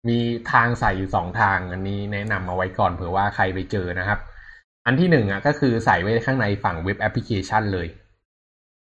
[0.08, 0.18] มี
[0.52, 4.18] ทางใส่อยู่สองทางอันนี้แนะนำเอาไว้ก่อนเผื่อว่าใครไปเจอนะครับ
[4.86, 7.86] อันที่หนึ่งอะก็คือใส่ไว้ข้างในฝั่งเว็บแอปพลิเคชันเลย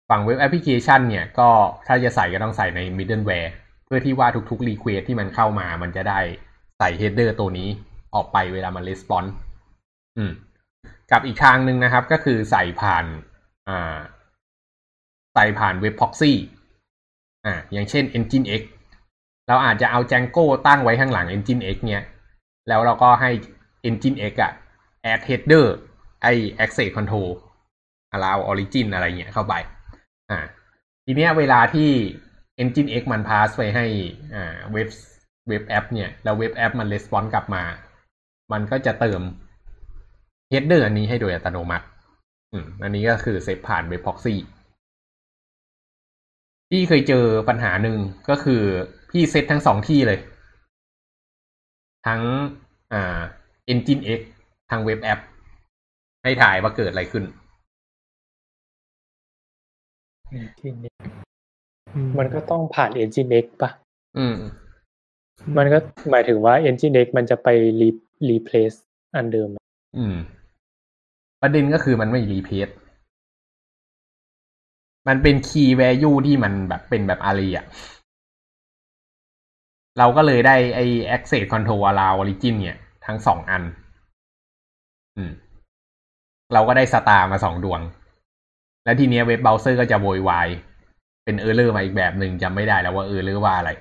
[0.10, 1.50] ฝั่งเว็บแอปพลิเคชัน เนี่ยก็
[1.88, 3.50] ถ้าจะใส่ก็ต้องใส่ใน middleware
[3.86, 6.20] เพื่อที่ว่าทุกๆ request ที่มันเข้ามา มันจะได้
[6.80, 7.70] ใส่ header ตัวนี้
[8.16, 9.47] ออกไปเวลามัน response อื
[10.30, 10.32] ม
[11.12, 13.06] กับอีกทางหนึ่งนะครับ ก็คือใส่ผ่าน
[13.70, 13.98] อ่า
[15.34, 16.34] ใส่ผ่านเว็บ proxy
[17.46, 18.62] อ่าอย่างเช่น Engine X
[19.48, 22.04] เราอาจจะเอา Django ตั้งไว้ข้างหลัง Engine X เนี่ย
[22.68, 23.32] แล้วเราก็ให้
[23.90, 24.54] Engine X อะ
[25.12, 25.66] add header
[26.22, 26.28] ไอ
[26.64, 27.30] access control
[28.16, 29.54] allow origin อะไรเงี้ยเข้าไป
[30.30, 30.40] อ่า
[31.06, 31.90] ทีเนี้ยเวลาที่
[32.64, 33.86] Engine X มัน pass ไปให้
[34.36, 34.88] อ่าเว็บ
[35.50, 37.64] เว็บแอปเนี่ย แล้วเว็บแอปมัน response กลับมา
[38.52, 39.22] มันก็จะเติม
[40.52, 41.86] header อันนี้ให้โดยอัตโนมัติ
[42.52, 44.36] อืม อันนี้ก็คือเซฟผ่านเว็บ proxy
[46.70, 47.98] พี่เคยเจอปัญหาหนึ่ง
[48.30, 48.62] ก็คือ
[49.10, 50.20] พี่เซตทั้งสองที่เลย
[52.08, 52.22] ทั้ง
[52.94, 53.20] อ่า
[53.72, 54.22] Engine X
[54.70, 55.20] ทางเว็บแอป
[56.24, 57.24] ให้ถ่ายว่าเกิดอะไรขึ้น
[60.40, 61.02] Engine X
[62.18, 63.70] มันก็ต้องผ่าน Engine X ปะ
[64.18, 64.36] อืม
[65.58, 65.78] มันก็
[66.12, 67.48] หมายถึงว่า Engine X มันจะไป
[67.82, 67.90] re
[68.30, 68.78] replace
[69.16, 69.50] อันเดิม
[69.98, 70.16] อืม
[71.42, 72.70] ประเด็นก็คือมันไม่รีเพส
[75.08, 77.66] มันเป็นคีย์ value ที่มันแบบเป็นแบบอารีอะ
[79.98, 83.64] เราก็เลยได้ไอ้ access control allow origin เนี่ย ทั้งสองอัน
[85.18, 85.32] อืม
[86.54, 87.82] เราก็ได้ star มาสองดวง
[88.84, 90.48] แล้วทีเนี้ยเว็บเบราว์เซอร์ก็จะโวยวาย
[91.24, 93.72] เป็น error มาอีกแบบหนึ่งจำไม่ได้แล้วว่า error ว่าอะไร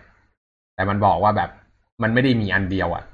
[0.74, 1.50] แต่มันบอกว่าแบบ
[2.02, 3.04] มันไม่ได้มีอันเดียวอะ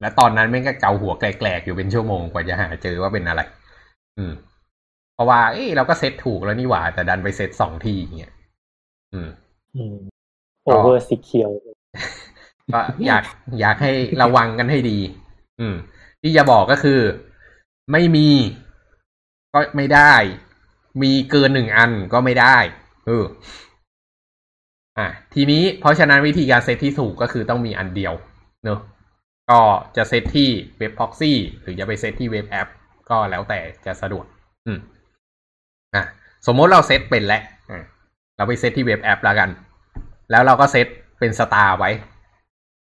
[0.00, 3.40] และตอนนั้นแม่งก็เกาหัวแกลกๆ อยู่เป็นชั่วโมงกว่าจะหาเจอว่าเป็นอะไร
[4.18, 4.32] อืม
[5.14, 8.32] เพราะว่า เอ้ยเราก็เซตถูกแล้วนี่หว่า แต่ดันไปเซตสองทีอย่างเงี้ย
[9.12, 9.30] อืม
[9.76, 9.96] อืม
[10.72, 11.54] over secure
[12.72, 13.24] ก็อยาก
[13.60, 14.98] อยากให้ระวังกันให้ดี
[15.60, 15.74] อืม
[16.22, 17.00] ที่จะบอกก็คือ
[17.92, 18.28] ไม่มี
[19.54, 20.12] ก็ไม่ได้
[21.02, 22.56] มีเกินหนึ่งอันก็ไม่ได้
[23.06, 23.24] เออ
[24.98, 28.14] อะทีนี้เพราะฉะนั้นวิธีการเซตที่ถูกก็คือต้องมีอันเดียว
[28.64, 28.80] เนอะ
[29.50, 29.60] ก็
[29.96, 30.48] จะเซตที่
[30.78, 32.68] เว็บ proxy หรือจะไปเซตที่เว็บแอป
[33.10, 34.24] ก็แล้วแต่จะสะดวก
[34.66, 34.78] อืม
[35.94, 36.04] อะ
[36.46, 37.84] สมมติเราเซตเป็นแล้วอะ
[38.36, 39.50] เราไปเซตที่เว็บแอปแล้วกัน
[40.30, 40.86] แล้วเราก็เซต
[41.18, 41.90] เป็น star ไว้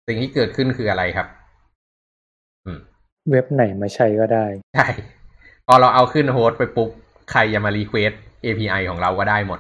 [0.08, 1.28] สิ่งที่เกิดขึ้นคืออะไรครับ
[2.66, 2.80] อืม
[3.32, 4.46] เว็บไหนมาใช้ก็ได้
[4.76, 4.88] ใช่
[5.68, 6.90] พอเราเอาขึ้น host ไปปุ๊บ
[7.32, 8.12] ใครจะมารีเควส
[8.46, 9.60] API ของเราก็ได้หมด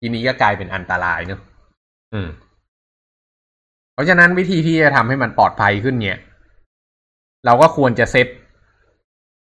[0.00, 1.40] ทีนี้ก็กลายเป็นอันตรายเนอะ
[2.14, 2.28] อืม
[3.92, 6.18] เพราะฉะนั้นวิธีที่จะทำให้มันปลอดภัยขึ้นเนี่ย
[7.46, 8.26] เราก็ควรจะเซต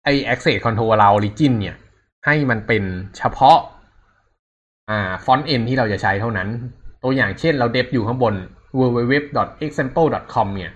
[0.07, 1.77] ไอ้ access control allow origin เนี่ย
[2.27, 2.83] ให้มันเป็น
[3.19, 3.59] เฉพาะ
[4.91, 6.49] อ่า frontend ที่เราจะใช้เท่านั้น
[7.03, 8.35] ตัวอย่างเช่นเรา dev อยู่ข้างบน
[8.79, 10.73] www.example.com เนี่ย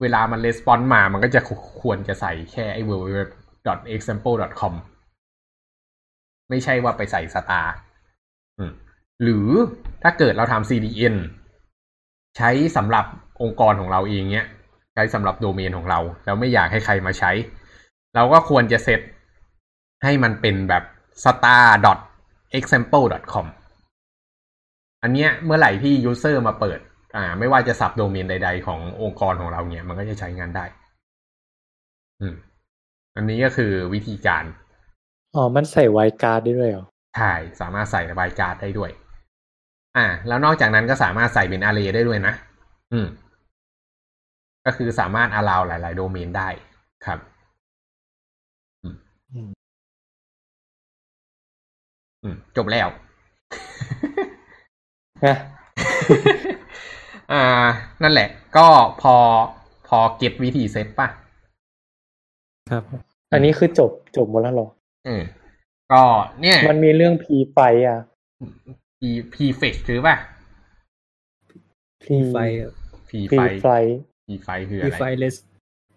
[0.00, 1.40] เวลามัน response มามันก็จะ
[1.82, 4.74] ควรจะใส่แค่ไอ้ www.example.com
[6.50, 7.72] ไม่ใช่ว่าไปใส่ star
[9.22, 9.48] หรือ
[10.02, 11.14] ถ้าเกิดเราทำ CDN
[12.36, 13.04] ใช้สำหรับ
[13.42, 14.46] องค์กรของเราเองเนี้ย
[14.94, 17.30] ใช้สำหรับโดเมนของเรา แล้วไม่อยากให้ใครมาใช้
[18.18, 19.00] เราก็ควรจะเซต
[20.04, 20.82] ให้มันเป็นแบบ
[21.24, 23.46] star.example.com
[25.02, 26.78] อันเนี้ยเมื่อไหร่ที่ user มาเปิด
[27.16, 30.64] อ่า ไม่ว่าจะสับโดเมนใด ๆ ขององค์กรของเราเนี่ย มันก็จะใช้งานได้
[32.20, 32.34] อืม
[33.16, 34.44] อันนี้ก็คือวิธีการ
[35.34, 38.90] อ๋อ มันใส่ไวการ์ดได้ด้วยเหรอ ใช่ สามารถใส่ระบายการ์ดได้ด้วย
[39.96, 42.34] อ่า แล้วนอกจากนั้นก็สามารถใส่เป็นอาร์เรย์ได้ด้วยนะ
[42.92, 43.06] อืม
[44.66, 46.48] ก็คือสามารถ allow หลาย ๆ โดเมนได้
[47.06, 47.18] ครับ
[52.22, 52.88] อืมจบแล้ว
[55.26, 55.36] นะ
[57.32, 57.44] อ่า
[58.02, 58.66] นั่นแหละ ก็
[59.02, 59.14] พอ
[59.88, 61.08] พอเก็ตวิธีเซตป่ะ
[62.70, 62.82] ครับ
[63.32, 64.68] อันนี้คือจบจบหมดแล้วเหรอ
[65.06, 65.22] เออ
[65.92, 66.02] ก็
[66.40, 67.98] เนี่ย มันมีเรื่องพีไฟอะ
[68.98, 69.02] P
[69.34, 70.16] P fetch คือป่ะ
[72.04, 72.36] พีไฟ
[73.08, 73.68] P พีไฟไฟ
[74.26, 75.36] P ไฟคือมีอะไรไฟ less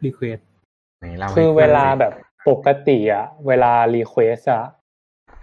[0.05, 0.41] request
[0.99, 2.13] ไหนเล่าให้คือเวลาฟังหน่อยแบบ
[2.49, 4.63] ปกติอะ เวลา request อะ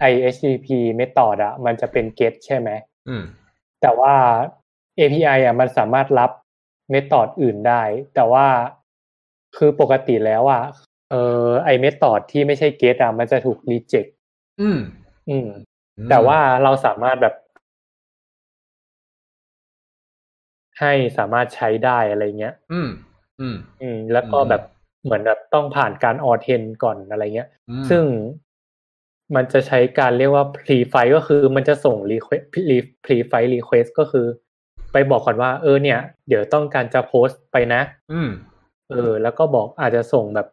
[0.09, 0.67] i HTTP
[0.99, 2.69] method อะมันจะเป็น get ใช่ไหม
[3.07, 3.23] อืม
[3.81, 4.13] แต่ว่า
[4.99, 6.31] API อะมันสามารถรับ
[6.93, 7.81] method อื่นได้
[8.15, 8.45] แต่ว่า
[9.57, 10.63] คือปกติแล้วอะ
[11.11, 14.09] เออไอ method ที่ไม่ใช่ get อะมันจะถูก reject
[14.61, 14.79] อืม
[15.29, 15.49] อืม
[16.09, 17.35] แต่ว่าเราสามารถแบบ
[20.79, 22.89] ให้สามารถใช้ได้อะไรเงี้ย อืม
[23.39, 24.63] อืม อืม แล้วก็อืมแบบ
[25.03, 28.03] เหมือนแบบต้องผ่านการออเทนก่อนอะไรเงี้ยอืมซึ่ง
[29.35, 32.43] มันจะใช้การเรียกว่า pre file ก็คือมันจะส่ง request
[33.05, 34.25] pre file request ก็คือ
[34.93, 37.81] ไปบอกก่อนว่าเออเนี่ย เดี๋ยวต้องการจะโพสต์ไปนะ
[38.13, 38.29] อืม
[38.89, 40.47] เออ แล้วก็บอกอาจจะส่งแบบ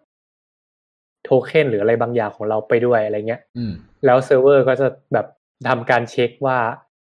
[1.25, 3.73] โทเค็นหรืออะไรบางอย่างของเราไปด้วยอะไรเงี้ยอืม
[4.05, 5.27] แล้วเซิร์ฟเวอร์ก็จะแบบ
[5.69, 6.59] ทำการเช็คว่า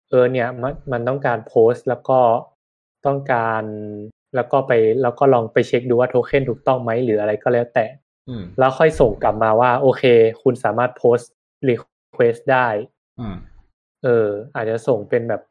[0.09, 2.19] เออเนี่ยมันมันต้องการโพสต์แล้วก็
[3.05, 3.63] ต้องการ
[4.35, 7.85] แล้วก็ไปแล้วก็ลองไปเช็คดูว่าโทเค็นถูกต้องไหมหรืออะไรก็แล้วแต่
[8.29, 10.03] อืมแล้วค่อยส่งกลับมาว่า โอเค
[10.41, 12.67] คุณสามารถ post request ได้
[13.19, 13.35] อืม
[14.03, 15.41] เออ อาจจะส่งเป็นแบบ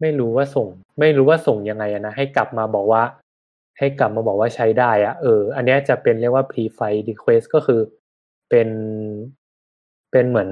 [0.00, 0.66] ไม่รู้ว่าส่ง
[1.00, 3.02] ไม่รู้ว่าส่งยังไงอะนะให้กลับมาบอกว่า
[3.78, 7.80] ให้กลับมาบอกว่าใช้ได้อะเออ อันเนี้ยจะเป็นเรียกว่า pre file request ก็คือ
[8.50, 8.68] เป็น
[10.12, 10.50] เป็นเหมือน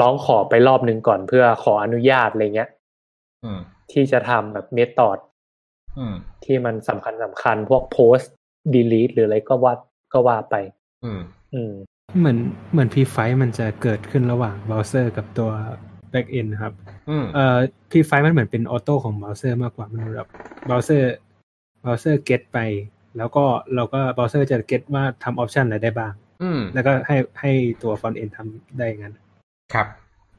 [0.00, 2.70] ร้องขอไปรอบหนึ่งก่อนเพื่อขออนุญาตอะไรเงี้ย
[3.44, 3.60] อืม
[3.92, 5.18] ที่จะทำแบบเมธอด
[5.98, 6.14] อืม
[6.44, 8.32] ที่มันสำคัญสำคัญพวกโพสต์
[8.74, 9.74] delete หรืออะไรก็ว่า
[10.12, 10.56] ก็ว่าไป
[11.04, 11.20] อืม
[11.54, 11.72] อืม
[12.18, 12.38] เหมือน
[12.72, 15.50] เหมือน p5 มันจะเกิดขึ้นระหว่างเบราว์เซอร์กับตัว
[16.12, 16.72] backend นะครับ
[17.10, 17.58] อืมเอ่อ
[17.90, 20.28] p5 มันเหมือนเป็น auto ของเบราว์เซอร์มากกว่ามันแบบ
[20.66, 21.14] เบราว์เซอร์
[21.82, 22.58] เบราว์เซอร์ get ไป
[23.18, 23.44] แล้วก็
[23.74, 29.14] เราก็เบราว์เซอร์จะ get ว่าทำออปชันอะไรได้บ้างอืมแล้วก็ให้ให้ตัว front end ทำได้อย่างนั้น
[29.74, 29.86] ครับ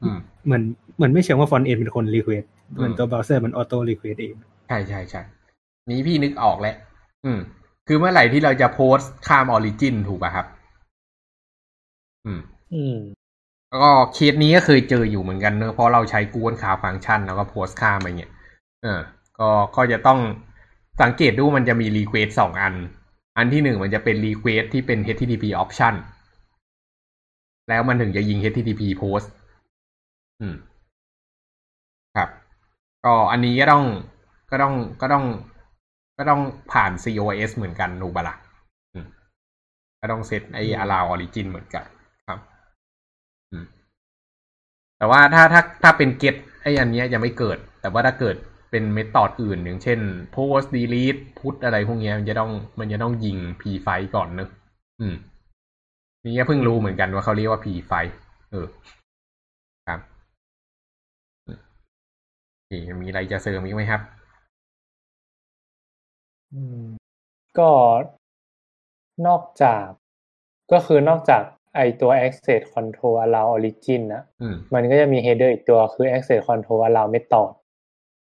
[0.02, 0.62] อืมเหมือน
[0.96, 4.34] เหมือนไม่เชิงว่า front end เป็นคน request อืมเหมือนตัวเบราว์เซอร์มันออโต้ request เอง
[4.68, 5.22] ใช่ใช่ใช่
[5.90, 6.76] นี้พี่นึกออกแล้ว
[7.24, 7.40] อืม
[7.88, 10.46] คือเมื่อไหร่ที่เราจะโพสต์ข้าม origin ถูกป่ะครับ
[12.26, 12.40] อืม
[12.74, 12.96] อืม
[13.68, 18.32] แล้วก็เคสนี้ก็เคยเจออยู่เหมือนกันเนอะเพราะเราใช้ Google Cloud Function แล้วก็โพสต์ข้ามไปเนี่ย
[18.82, 19.00] เออ
[19.38, 20.20] ก็ก็จะต้อง
[21.02, 22.74] สังเกตดูมันจะมี request สองอัน
[23.36, 25.94] อันที่หนึ่งมันจะเป็น request ที่เป็น HTTP option
[27.68, 29.26] แล้วมันถึงจะยิง HTTP post
[30.40, 30.56] อืม
[32.16, 32.28] ครับ
[33.04, 33.84] ก็อันนี้ก็ต้อง
[34.50, 35.24] ก็ต้องก็ต้อง
[36.18, 36.40] ก็ต้อง
[36.72, 38.36] ผ่าน COS เหมือนกันถูกปะล่ะ
[38.94, 39.06] อืม
[40.00, 41.84] ก็ต้องเซตไอ้ allow origin เหมือนกัน
[45.02, 48.36] แต่ว่าถ้าถ้าถ้าเป็น get ไอ้อันเนี้ยยังไม่เกิด แต่ว่าถ้าเกิด
[48.70, 49.98] เป็นเมธอดอื่นอย่างเช่น
[50.34, 54.48] post delete put อะไรพวกเนี้ยมันจะต้องมันจะต้องยิง p ไฟก่อนเนอะ
[55.00, 55.14] อืม
[56.24, 57.92] นี่ก็เพิ่งรู้เหมือนกันว่าเขาเรียกว่า p ไฟ
[58.50, 58.66] เออ
[59.88, 60.00] ครับ
[61.46, 61.58] อืม
[62.52, 64.00] โอเคมีอะไรจะเสริมอีกไหมครับ
[66.52, 66.86] อืม
[67.58, 67.70] ก็
[69.26, 69.84] นอกจาก
[70.72, 71.42] ก็คือนอกจาก
[71.76, 77.48] ไอตัว access control allow origin นะอืมมันก็จะมี header อีกตัวคือ access control allow method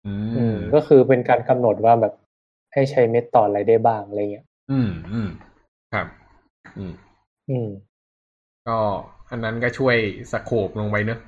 [0.06, 2.14] อือืมมก็คือเป็นการกำหนดว่าแบบ
[2.72, 5.28] ให้ใช้ method อะไรได้บ้างอะไรเงี้ย อืม อืม
[5.92, 6.06] ครับ
[6.78, 6.92] อืม
[7.50, 7.68] อืม
[8.68, 8.78] ก็
[9.30, 9.96] อันนั้นก็ช่วย
[10.32, 11.18] สโคปลงไปเนอะ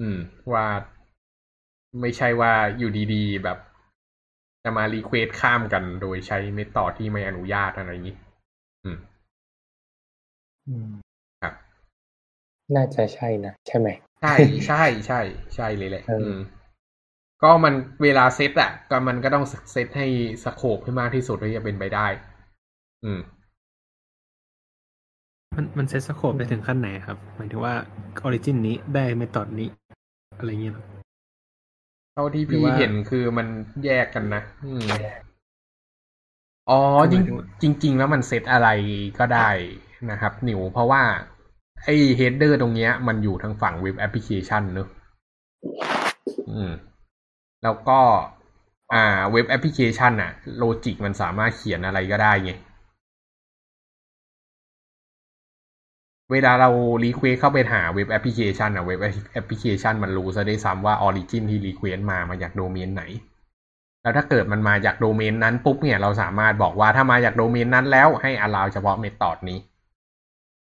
[0.00, 0.18] อืม
[0.52, 0.66] ว่า
[2.00, 3.58] ไม่ใช่ว่าอยู่ดีๆ แบบ
[4.62, 8.16] จะมา request ข้ามกันโดยใช้ method ที่ไม่อนุญาตอะไรอย่างนี้
[8.84, 8.98] อืม
[10.66, 11.07] อืมครับ
[12.76, 13.88] น่าจะใช่นะใช่ไหม
[14.22, 14.34] ใช่
[14.66, 15.20] ใช่ใช่
[15.54, 16.40] ใช่เลยแหละเอออือืม
[17.42, 20.06] ก็มันเวลาเซตอะก็มันก็ต้องเซตให้
[20.44, 22.06] scope ให้มากที่สุดที่จะเป็นไปได้
[23.04, 23.20] อืม
[25.56, 27.74] มันมัน set scope ได้ถึงขั้นไหนครับ หมายถึงว่า
[28.26, 29.68] origin นี้ได้ method นี้
[30.38, 30.84] อะไรเงี้ยเหรอ
[32.12, 33.46] เท่าที่หรือพี่ว่าเห็นคือมัน
[33.84, 34.88] แยกกันนะอืม
[36.70, 38.68] อ๋อคือจริมายถึงว่าจริง ๆ แล้วมันเซตอะไร
[39.18, 39.50] ก็ได้
[40.10, 41.02] นะครับหนิวเพราะว่า
[41.84, 44.88] ไอ้ header ตรงเนี้ย มันอยู่ทางฝั่งเว็บแอปพลิเคชันเนอะ
[46.50, 46.70] อืม
[47.62, 48.00] แล้วก็
[48.92, 52.52] อ่า เว็บแอปพลิเคชันอะ logic มันสามารถเขียนอะไรก็ได้ไง
[56.32, 56.70] เวลาเรา
[57.04, 59.00] request เข้าไปหาเว็บแอปพลิเคชันอะเว็บ
[59.32, 63.04] แอปพลิเคชันมันรู้ซะด้วยซ้ำว่า origin ที่ request มามาจากโดเมนไหน
[64.02, 69.58] แล้วถ้าเกิดมันมาจากโดเมนนั้นปุ๊บเนี่ยเราสามารถบอกว่าถ้ามาจากโดเมนนั้นแล้วให้ allow เฉพาะ method นี้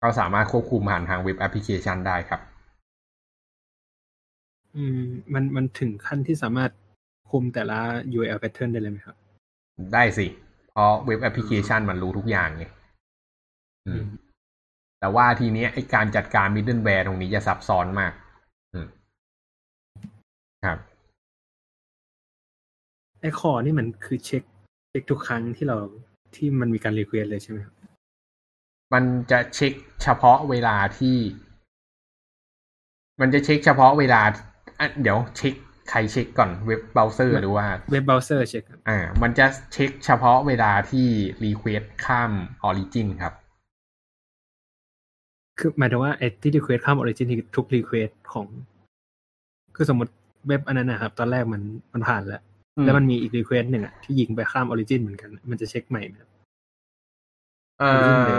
[0.02, 2.42] เราสามารถควบคุมผ่านทางเว็บแอปพลิเคชันได้ครับ
[4.76, 5.02] อืม
[5.34, 6.72] มันมันถึงขั้นที่สามารถ
[7.30, 7.80] คุมแต่ละ
[8.18, 9.16] URL pattern ได้เลยไหมครับ
[9.94, 10.28] ได้สิ
[10.70, 12.64] เพราะเว็บแอปพลิเคชันมันรู้ทุกอย่างไง
[13.88, 14.04] อืม
[15.00, 18.14] แต่ว่าทีเนี้ยไอการจัดการ middleware ตรงนี้จะซับซ้อนมาก
[18.74, 18.88] อืม
[20.66, 20.80] ครับ
[23.22, 24.44] ไอ้ CORS นี่มันคือเช็ค
[24.90, 25.78] เช็คทุกครั้งที่เรา
[26.36, 27.79] ที่มันมีการ request เลยใช่ไหมครับ
[28.93, 29.73] มันจะเช็ค
[30.04, 31.17] เฉพาะเวลาที่
[33.21, 34.21] มันจะเช็คเฉพาะเวลา
[34.80, 35.54] อะเดี๋ยวเช็ค
[35.89, 41.08] ใครเช็คก่อนเว็บเบราว์เซอร์หรือว่าเว็บเบราว์เซอร์เช็คครับอ่า มันจะเช็คเฉพาะเวลาที่
[41.44, 42.32] request ข้าม
[42.63, 43.34] origin ครับ
[45.60, 48.45] คือหมายถึงว่าไอ้ที่ requestข้าม origin ทุก request ของ
[49.75, 50.12] คือสมมติ
[50.47, 51.62] เว็บอันนั้นนะครับ ตอนแรกมัน
[51.93, 52.41] มันผ่านแล้ว
[52.78, 56.30] อืมแล้วมันมีอีก request หนึ่งอะที่ยิงไปข้าม origin เหมือนกัน มันจะเช็คใหม่ไหมครับ
[57.82, 58.36] อ่า origin เดิ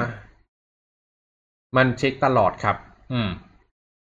[1.72, 2.76] มมันเช็คตลอดครับ
[3.12, 3.28] อืม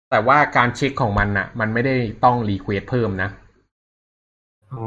[0.09, 3.29] แต่ว่าการเช็คของมันน่ะ มันไม่ได้ต้อง request เพิ่มนะ
[4.73, 4.85] อ๋อ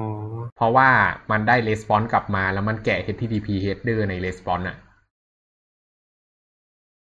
[0.57, 0.91] เพราะว่า
[1.31, 4.77] มันได้ response กลับมาแล้วมันแกะ HTTP header ใน response อะ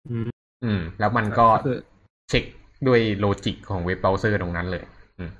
[0.08, 0.28] อืม
[0.64, 1.76] อืม แล้วมันก็คือ
[2.28, 2.44] เช็ค
[2.86, 4.84] ด้วย logic ของเว็บเบราว์เซอร์ตรงนั้นเลย
[5.18, 5.30] อืม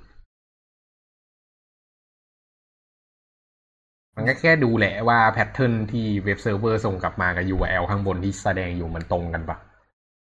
[4.15, 9.57] มันก็แค่ดูแหละว่า pattern ที่เว็บเซิร์ฟเวอร์ส่งกลับมากับ URL ข้างบนที่แสดงอยู่มันตรงกันปะ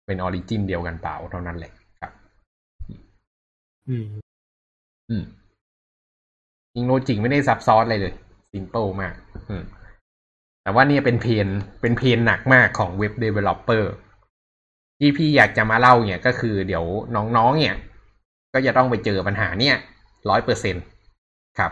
[0.05, 2.11] เป็น origin เดียวกันเปล่าเท่านั้นแหละครับ
[3.89, 4.05] อืม
[5.09, 5.23] อืม
[6.73, 8.13] จริง logic ไม่ได้ซับซ้อนอะไรเลย
[8.51, 9.13] simple มาก
[9.49, 9.63] อืม
[10.63, 11.47] แต่ว่าเนี่ยเป็น pain
[11.81, 13.91] เป็น pain หนักมากของ web developer
[14.99, 16.85] ที่พี่อยากจะมาเล่าเนี่ยก็คือเดี๋ยว
[17.15, 17.75] น้องๆเนี่ย
[18.53, 19.75] ก็จะต้องไปเจอปัญหาเนี่ย
[20.29, 20.75] ร้อยเปอร์เซ็น
[21.59, 21.71] ครับ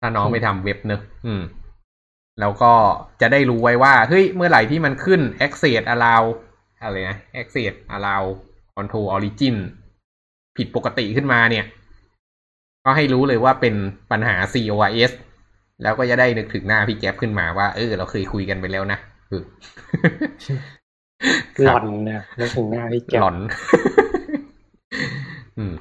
[0.00, 1.42] ถ้าน้องไปทำเว็บเนอะอืม
[2.40, 2.72] แล้วก็
[3.20, 6.22] จะได้รู้ไว้ว่า เฮ้ย เมื่อไหร่ที่มันขึ้น access allow
[6.82, 8.22] อะไรนะ access allow
[8.76, 9.56] control origin
[10.56, 11.64] ผิดปกติขึ้นมาเนี่ย
[12.84, 13.74] ก็ให้รู้เลยว่าเป็น
[14.10, 15.12] ปัญหา CORS
[15.82, 18.98] แล้วก็จะได้นึกถึงหน้าพี่แก๊ปขึ้นมาว่า เออ เราเคยคุยกันไปแล้วนะ
[19.28, 19.42] เออ
[21.64, 23.36] หล่อนนะนึกถึงหน้าพี่แกหลอน
[25.58, 25.72] อืม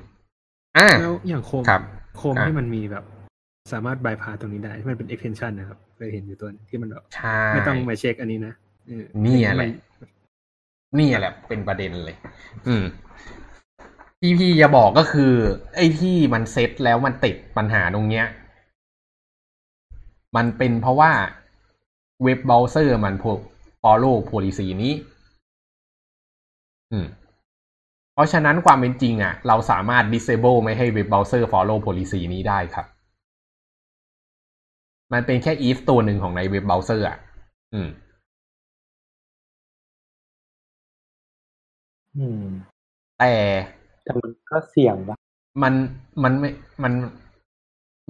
[0.77, 1.81] อ่าแล้วอย่างโคมครับ
[2.17, 3.03] โคมอะที่มันมีแบบ
[3.73, 8.53] สามารถบายพาตรงนี้ได้ที่มันเป็น extension นะครับเคยเห็นอยู่ตัวหนึ่งที่มันแบบใช่ไม่ต้องมาเช็คอันนี้นะ
[8.87, 9.69] เออนี่แหละ
[10.99, 12.15] นี่แหละเป็นประเด็นเลย
[12.67, 12.85] อืม
[14.19, 15.33] ที่พี่จะบอกก็คือ
[15.75, 18.25] ไอ้ที่มันเซ็ตแล้วมันติดปัญหาตรงเนี้ย
[20.35, 21.11] มันเป็นเพราะว่า
[22.23, 23.39] เว็บเบราว์เซอร์มันพวก
[23.83, 24.93] follow policy นี้
[26.91, 27.07] อืม
[28.13, 32.85] เพราะฉะนั้นความเป็นจริงอะ เราสามารถ disable ไม่ให้เว็บเบราว์เซอร์ follow policy นี้ได้ครับ
[35.13, 37.17] มันเป็นแค่ if ตัวหนึ่งของในเว็บเบราว์เซอร์อะ
[37.73, 37.89] อืม
[42.15, 42.43] อืม
[43.17, 43.33] แต่
[44.03, 45.17] แต่มันก็เสี่ยงปะ
[45.63, 45.73] มัน
[46.23, 46.49] มันไม่
[46.83, 46.93] มัน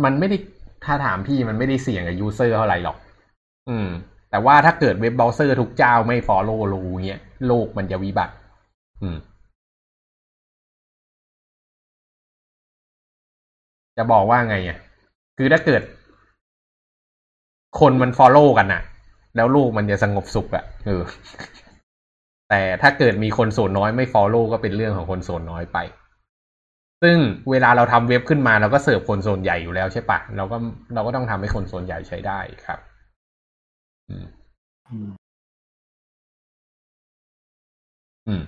[0.03, 0.37] มันไม่ได้
[0.85, 2.97] ถ้าถามพี่มันไม่ได้เสี่ยงกับ user เท่าไหร่หรอก
[3.69, 3.87] อืม
[4.29, 8.33] แต่ว่าถ้าเกิดเว็บเบราว์เซอร์ทุกเจ้าไม่ follow รูเงี้ยโลกมันจะวิบัติ
[9.01, 9.17] อืม
[13.97, 14.77] จะบอกว่าไงอะ
[15.37, 15.81] คือถ้าเกิด
[17.79, 18.81] คนมัน follow กันน่ะ
[19.35, 21.03] แล้วโลกมันจะสงบสุขอะเออ
[22.49, 25.77] แต่ถ้าเกิดมีคนส่วนน้อยไม่ follow ก็เป็นเรื่องของคนส่วนน้อยไป
[27.03, 27.17] ซึ่ง
[27.51, 30.57] เวลาเราทำเว็บขึ้นมาเราก็เสิร์ฟคนส่วนใหญ่อยู่แล้วใช่ปะเราก็
[30.93, 32.79] เราก็ต้องทำให้คนส่วนใหญ่ใช้ได้ครับ
[34.09, 34.25] อืม
[34.89, 35.09] อืม
[38.27, 38.41] อืม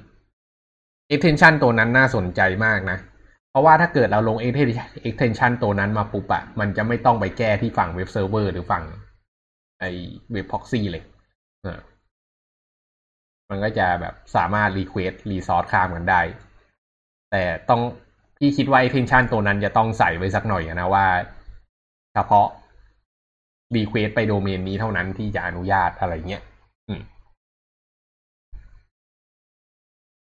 [1.13, 2.97] extension ตัวนั้นน่าสนใจมากนะ
[3.51, 4.37] เพราะว่าถ้าเกิดเราลง
[5.07, 8.83] extension ตัวนั้นมาปุ๊บอะมันจะไม่ต้องไปแก้ที่ฝั่งเว็บเซิร์ฟเวอร์หรือฝั่ง
[9.79, 9.83] ไอ
[10.31, 11.03] web proxy เลย
[11.63, 11.79] เออ
[13.49, 16.21] มันก็จะแบบสามารถ request resource ข้ามกันได้
[17.31, 17.81] แต่ต้อง
[18.37, 21.05] พี่คิดว่า extension ตัวนั้นจะต้องใส่ไว้สักหน่อยนะว่า
[22.13, 22.47] เฉพาะ
[23.75, 26.43] request ไปโดเมนนี้เท่านั้นที่จะอนุญาตอะไรเงี้ย
[26.87, 27.01] อืม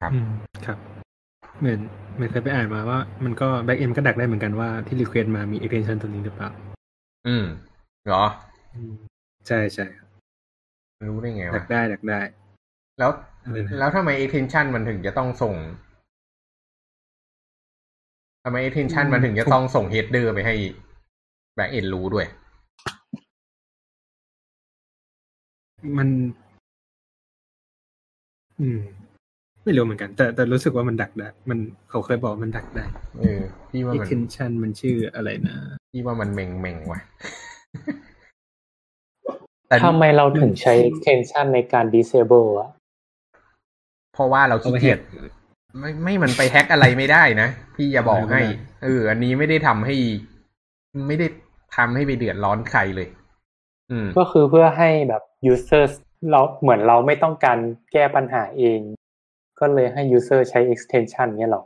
[0.02, 0.30] ครับอืม
[0.66, 0.78] ครับ
[1.60, 1.80] เหมือน
[2.16, 6.50] เหมือนเคยไปอ่านมาว่ามันก็ back end ก็ดักได้เหมือนกันว่าที่ request มามี extension ตัวนี้หรือเปล่า
[7.28, 7.46] อืม
[8.06, 8.26] เหรอ
[8.76, 8.94] อืม
[9.48, 10.08] ใช่ใช่ครับ
[11.10, 12.20] รู้ได้ไงดัวะกได้ดักได้
[13.00, 13.12] แล้ว
[13.44, 15.56] อะไรนะ แล้วทำไม attention มันถึงจะต้องส่ง
[18.44, 20.56] ทำไม attention มันถึงจะต้องส่ง header ไปให้
[21.58, 22.26] back end รู้ด้วย
[25.98, 26.10] มัน
[28.60, 28.80] อืม
[29.64, 32.86] ไม่รู้เหมือนกัน แต่แต่รู้สึกว่ามันดักได้ มันเขาเคยบอกมันดักได้
[33.20, 35.56] เออพี่ว่ามัน extension มันชื่ออะไรนะ
[35.94, 37.00] พี่ว่ามันเม่งเม่งๆว่ะ
[37.84, 38.11] แต่
[39.86, 42.70] ทำไมเราถึงใช้ extension ในการ disable อะ
[44.14, 45.00] เพราะว่าเราขี้เกียจ
[45.80, 48.42] ไม่ไม่มันไปแฮกอะไรไม่ได้นะ พี่จะบอกให้
[48.84, 49.96] เอออันนี้ไม่ได้ทำให้
[51.08, 51.28] ไม่ได้
[51.76, 53.08] ทำให้ไปเดือดร้อนใครเลย
[53.92, 55.84] อืมก็คือเพื่อให้แบบ user
[56.32, 57.58] เราเหมือนเราไม่ต้องการ
[57.92, 58.80] แก้ปัญหาเอง
[59.60, 61.64] ก็เลยให้ user ใช้ extension เนี่ยหรอ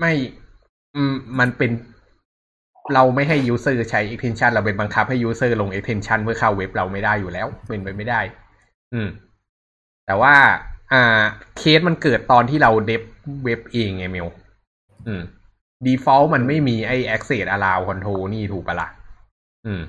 [0.00, 0.12] ไม่
[0.96, 1.70] อืมมันเป็น
[2.94, 8.20] เราไม่ให้ user ใช้ extension เราไปบังคับให้ user ลง extension เพื่อเข้าเว็บเราไม่ได้อยู่แล้ว เป็นไปไม่ได้
[8.94, 9.08] อืม
[10.06, 10.34] แต่ว่า
[10.92, 11.22] อ่า
[11.58, 13.02] เคสมันเกิดตอนที่เราเดฟ
[13.44, 14.28] เว็บเองไงเมล
[15.06, 15.22] อืม
[15.86, 18.88] default มันไม่มีไอ้ access allow control นี่ถูกปะละ่ะ
[19.66, 19.82] อืม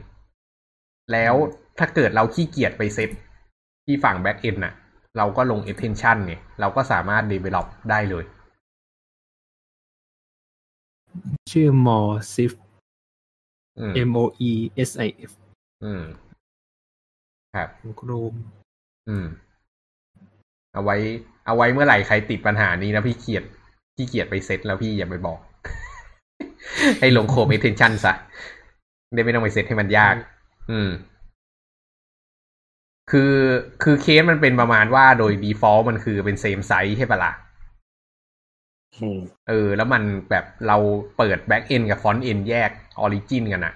[1.12, 1.34] แล้ว
[1.80, 3.10] ถ้าเกิดเราขี้เกียจไปเซต
[3.86, 4.74] ที่ฝั่ง back end น่ะ
[5.18, 8.24] เราก็ลง extension เนี่ยเราก็สามารถ develop ได้เลย
[11.52, 12.63] ชื่อ Morsif อืม
[14.10, 14.52] M O E
[14.90, 15.32] S I F
[15.84, 16.04] อืม
[17.56, 18.34] ครับโครม
[19.10, 19.26] อืม
[20.74, 20.96] เอาไว้
[21.46, 23.44] เอาไว้เมื่อไหร่ใครติดปัญหานี้นะพี่เกียด
[23.96, 25.40] พี่เกียดไปเซตแล้วพี่อย่าไปบอก
[27.00, 28.14] ให้ลงโคม extension ซะ
[29.14, 30.16] ได้ไม่ต้องไปเซตให้มันยาก
[30.72, 30.90] อืม
[33.12, 33.34] คือ
[33.84, 37.53] คือเคสมันเป็นประมาณว่าโดย default มันคือเป็น same size ใช่ปะละ่ะอืม
[39.50, 40.78] เออ แล้วมันแบบเรา
[41.18, 42.72] เปิด back end กับ front end แยก
[43.06, 43.74] origin กันอะ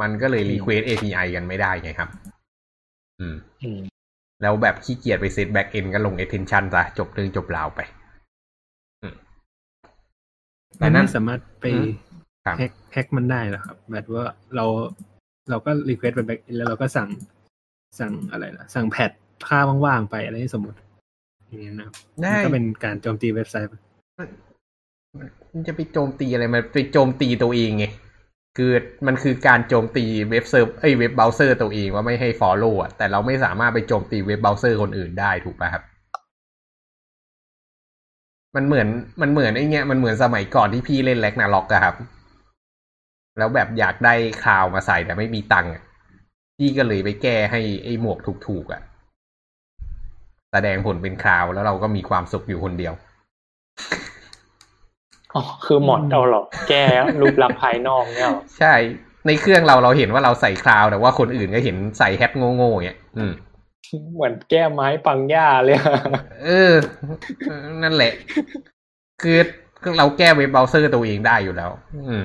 [0.00, 2.10] มันก็เลย request API กันไม่ได้ไงครับ
[3.20, 3.80] อืมอืม
[4.42, 7.80] แล้วแบบขี้เกียจไปเซต back end ก็ลง extension ซะจบเรื่องจบราวไป
[10.78, 11.88] แต่มันนั่นไม่สามารถไปอืม
[12.46, 14.64] ครับแฮกแฮกมันได้หรอครับ แบบว่าเรา
[15.50, 17.08] เราก็ request ไป back แล้วเราก็สั่ง
[18.00, 19.10] สั่งอะไรนะสั่ง patch
[19.48, 20.78] ค่าว่างๆไปอะไรที่สมมติ
[21.48, 23.70] อย่างเงี้ยนะครับได้มันก็เป็นการโจมตีเว็บไซต์
[25.54, 27.86] มันจะไปโจมตีอะไรมันไปโจมตีตัวเองไง
[28.56, 28.72] คือ
[29.06, 35.82] มันคือการโจมตีเว็บเซิร์ฟเอ้ยเว็บเบราว์เซอร์ตัวเองว่าไม่ให้ follow อะแต่เราไม่สามารถไปโจมตีเว็บเบราว์เซอร์คนอื่นได้ถูกป่ะครับ
[38.56, 38.88] มันเหมือน
[39.20, 41.94] มันเหมือนไอ้เงี้ยมันเหมือนสมัยก่อนที่พี่เล่น Ragnarok อะครับ
[43.38, 44.14] แล้วแบบอยากได้
[44.44, 45.72] crown มาใส่แต่ไม่มีตังค์
[46.58, 48.82] พี่ก็เลยไปแก้ให้ไอ้หมวกถูกๆอะ
[50.52, 52.94] แสดงผลเป็น crown แล้วเราก็มีความสุขอยู่คนเดียว
[55.34, 56.84] อ๋อคือหมดเอาหรอแก้
[57.20, 58.74] รูปลักษณ์ภายนอกเนี่ยหรอใช่
[59.26, 63.32] ในเครื่องเราเราเห็นว่าเราใส่ crown แต่ว่าคนอื่นก็เห็นใส่ hat โง่ๆเงี้ยอืม
[64.14, 65.96] เหมือนแก้ไม้ปังหญ้าเลยอะ
[66.44, 66.74] เออ
[67.82, 68.12] นั่นแหละ
[69.22, 69.38] คือ
[69.98, 72.24] เราแก้เว็บเบราว์เซอร์ตัวเองได้อยู่แล้ว อืม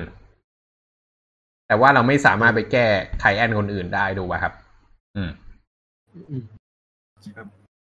[1.66, 2.86] แต่ว่าเราไม่สามารถไปแก้
[3.20, 4.52] client คนอื่นได้ถูกป่ะครับ
[5.16, 5.30] อืม
[7.36, 7.46] ครับ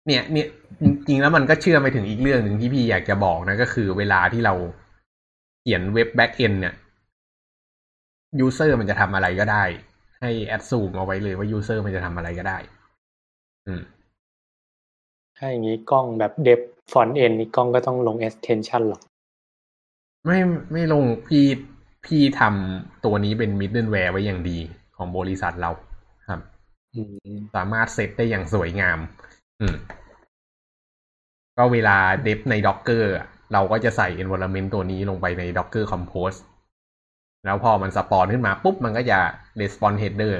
[0.06, 0.46] เนี่ยเนี่ย
[0.82, 4.54] จริงๆแล้วมันก็เชื่อมไปถึงอีกเรื่องหนึ่งที่พี่อยากจะบอกนะ ก็คือเวลาที่เรา
[5.60, 6.74] เขียน web backend เนี่ย
[8.40, 9.64] user มันจะทำอะไรก็ได้
[10.20, 12.58] ให้ assume เอาไว้เลยว่า user มันจะทำอะไรก็ได้
[13.66, 13.82] อืม
[15.36, 16.60] ถ้าอย่างนี้ก็ต้องแบบ dev
[16.92, 19.00] ฟอนต์เอ็นนี่กล้องก็ต้องลง extension หรอ
[20.26, 20.38] ไม่
[20.72, 21.44] ไม่ลงพี่
[22.06, 24.58] พี่ทำตัวนี้เป็น middleware ไว้อย่างดี
[24.96, 25.70] ของบริษัทเรา
[26.28, 26.40] ครับ
[26.94, 27.00] อื
[27.34, 28.98] มสามารถเซตได้อย่างสวยงาม
[29.60, 29.76] อืม
[31.56, 36.38] ก็เวลาเดฟใน Docker อะเราก็จะใส่ environment ตัวนี้ลงไปใน Docker Compose
[37.44, 39.18] แล้วพอมันสปอนขึ้นมาปุ๊บ มันก็จะ
[39.60, 40.34] response header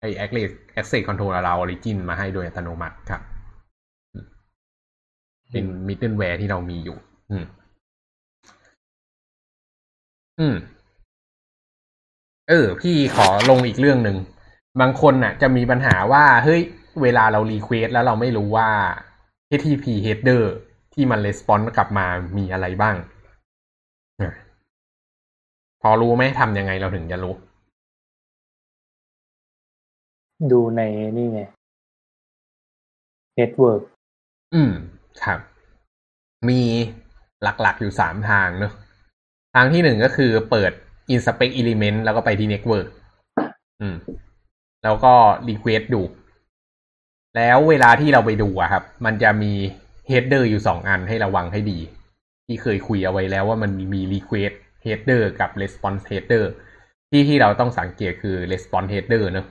[0.00, 0.50] ไอ้ access
[0.80, 3.22] access control เรา origin มาให้โดยอัตโนมัติครับ
[5.52, 6.98] เป็น middleware ที่เรามีอยู่
[7.30, 7.44] อืม
[10.40, 10.56] อืม
[12.48, 14.16] เออ พี่ขอลงอีกเรื่องหนึ่ง
[14.80, 16.62] บางคนน่ะ จะมีปัญหาว่า เฮ้ย
[17.02, 18.68] เวลาเรา request แล้วเราไม่รู้ว่า
[19.50, 20.42] HTTP header
[20.94, 22.06] ที่มัน response กลับมา
[22.38, 22.96] มีอะไรบ้าง
[24.20, 24.32] อะ
[25.82, 27.34] พอรู้ไหมทำยังไงเราถึงจะรู้
[30.52, 30.80] ดูใน
[31.16, 31.40] นี่ไง
[33.38, 33.82] network
[34.54, 34.72] อืม
[35.24, 35.40] ครับ
[36.48, 36.60] มี
[37.42, 38.72] หลักๆอยู่สามทางเนอะ
[39.54, 40.72] ทางที่หนึ่งก็คือเปิด
[41.12, 42.86] inspect element แล้วก็ไปที่ network
[43.80, 43.96] อืม
[44.84, 45.14] แล้วก็
[45.48, 46.02] request ดู
[47.36, 49.52] แล้วเวลาที่เราไปดูอะครับ มันจะมี
[50.10, 51.78] header อยู่สองอันให้ระวังให้ดี
[52.46, 56.44] ที่เคยคุยเอาไว้แล้วว่ามันมี request header กับ response header
[57.10, 59.46] ที่ที่เราต้องสังเกตคือ response header เนอะ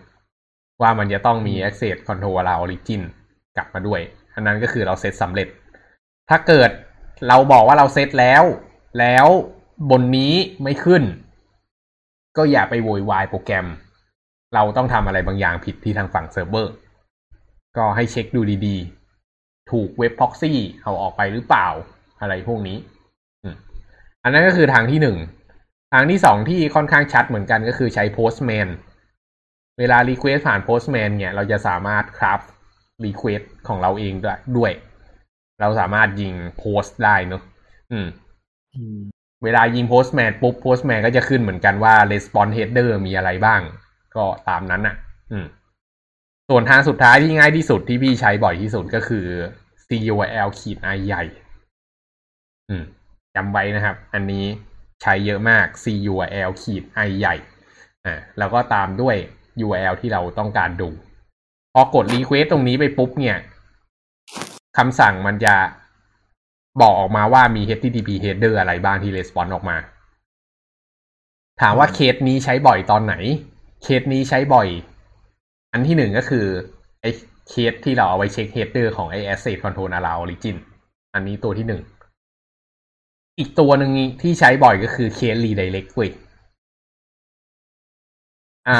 [0.82, 3.02] ว่ามันจะต้องมี access control allow origin
[3.58, 4.02] กลับมาด้วย
[4.34, 5.48] อันนั้นก็คือเราเซตสำเร็จ
[6.30, 6.70] ถ้าเกิด
[7.28, 8.44] เราบอกว่าเราเซตแล้ว
[9.00, 9.28] แล้ว
[9.92, 10.34] บนนี้
[10.64, 11.04] ไม่ขึ้น
[12.38, 13.68] ก็อย่าไปโวยวายโปรแกรม
[14.56, 16.72] เราต้องทำอะไรบางอย่างผิดที่ทางฝั่งเซิร์ฟเวอร์
[17.78, 21.68] ก็ให้เช็คดูดีๆ ถูกเว็บพ็อกซี่เอาออกไปหรือเปล่า
[22.22, 22.78] อะไรพวกนี้
[23.44, 23.56] อืม
[24.24, 25.18] อันนั้นก็คือทางที่หนึ่ง
[25.94, 28.68] ทางที่สองที่ค่อนข้างชัดเหมือนกันก็คือใช้ Postman
[29.80, 32.42] เวลา Request ผ่าน Postman เนี่ย เราจะสามารถคราฟ
[33.06, 34.72] Request ของเราเองด้วยด้วย
[35.62, 37.42] เราสามารถยิงโพสต์ได้เนอะ
[37.92, 38.08] อืม
[38.76, 39.00] อืม
[39.44, 43.62] เวลายิง Postman ปุ๊บ Postman ก็จะขึ้นเหมือนกันว่า response header มีอะไรบ้าง
[44.16, 44.96] ก็ตามนั้นอะ
[45.32, 45.46] อืม
[46.50, 49.26] ส่วนทางสุดท้ายที่ง่ายที่สุดที่พี่ใช้บ่อยที่สุดก็คือ
[49.88, 51.24] curl ขีด i ใหญ่
[52.70, 52.84] อืม
[53.36, 54.46] จำไว้นะครับ อันนี้
[55.02, 57.36] ใช้เยอะมาก curl ขีด i ใหญ่
[58.06, 59.16] อ่า แล้วก็ตามด้วย
[59.66, 60.90] url ที่เราต้องการดู
[61.74, 63.38] พอกด request ตรงนี้ไปปุ๊บเนี่ย
[64.78, 65.56] คำสั่งมันจะ
[66.82, 69.78] บอกออกมาว่ามี http header อะไรบ้างที่ response ออกมา
[71.62, 73.16] ถามว่าเคสนี้ใช้บ่อยตอนไหน
[73.84, 74.68] เคสนี้ใช้บ่อย
[75.76, 76.46] อันที่หนึ่งก็คือ
[77.02, 77.10] ไอ้
[77.50, 80.56] เคสที่เราเอาไว้เช็ค header ของไอ้ asset control allow origin
[81.14, 81.82] อันนี้ตัวที่หนึ่ง
[83.40, 86.10] อีกตัวหนึ่งที่ใช้บ่อยก็คือเคส redirect เว้ย
[88.68, 88.78] อ่า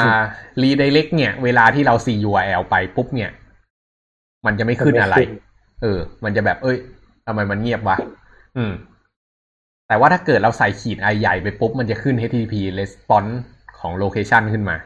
[0.62, 3.30] redirect เนี่ย เวลาที่เรา curl ไปปุ๊บเนี่ย
[4.46, 5.16] มันจะไม่ขึ้นอะไร
[5.82, 6.78] เออ มันจะแบบ เอ้ย
[7.26, 7.96] ทำไมมันเงียบวะ
[8.56, 8.72] อืม
[9.88, 13.32] แต่ว่าถ้าเกิดเราใส่ขีด i ใหญ่ไปปุ๊บ มันจะขึ้น http response
[13.78, 14.76] ของ location ขึ้นมา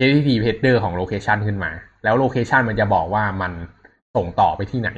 [0.00, 1.70] http header ของ location ขึ้นมา
[2.04, 3.52] แล้วโลเคชันมันจะบอกว่ามัน
[4.16, 4.90] ส่งต่อไปที่ไหน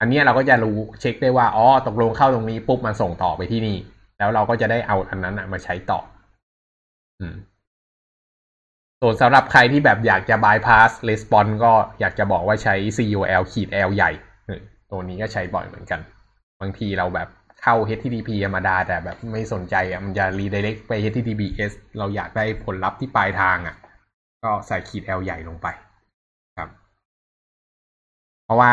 [0.00, 3.76] อันนี้เราก็จะรู้เช็คได้ว่า อ๋อ ตกลงเข้าตรงนี้ปุ๊บมันส่งต่อไปที่นี่
[4.18, 6.00] แล้วเราก็จะได้เอาอันนั้นอะมาใช้ต่อ
[7.20, 7.36] อืม
[9.00, 14.10] ส่วนสำหรับใครที่แบบอยากจะ bypass response ก็อยากจะบอกว่าใช้ CUL ขีด L ใหญ่
[14.90, 16.00] ตัวนี้ก็ใช้บ่อยเหมือนกัน
[16.60, 17.28] บางทีเราแบบ
[17.62, 23.76] เข้า HTTP ธรรมดาแต่แบบไม่สนใจอะมันจะ redirect ไป HTTPS เราอยากได้ผลลัพธ์ที่ปลายทางอะ
[24.44, 25.66] ก็ใส่ขีด L ใหญ่ลงไป
[26.58, 26.68] ครับ
[28.44, 28.72] เพราะว่า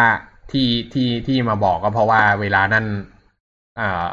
[0.51, 2.86] ที่ที่ที่มาบอกก็เพราะว่าเวลานั้น
[3.80, 4.11] อ่า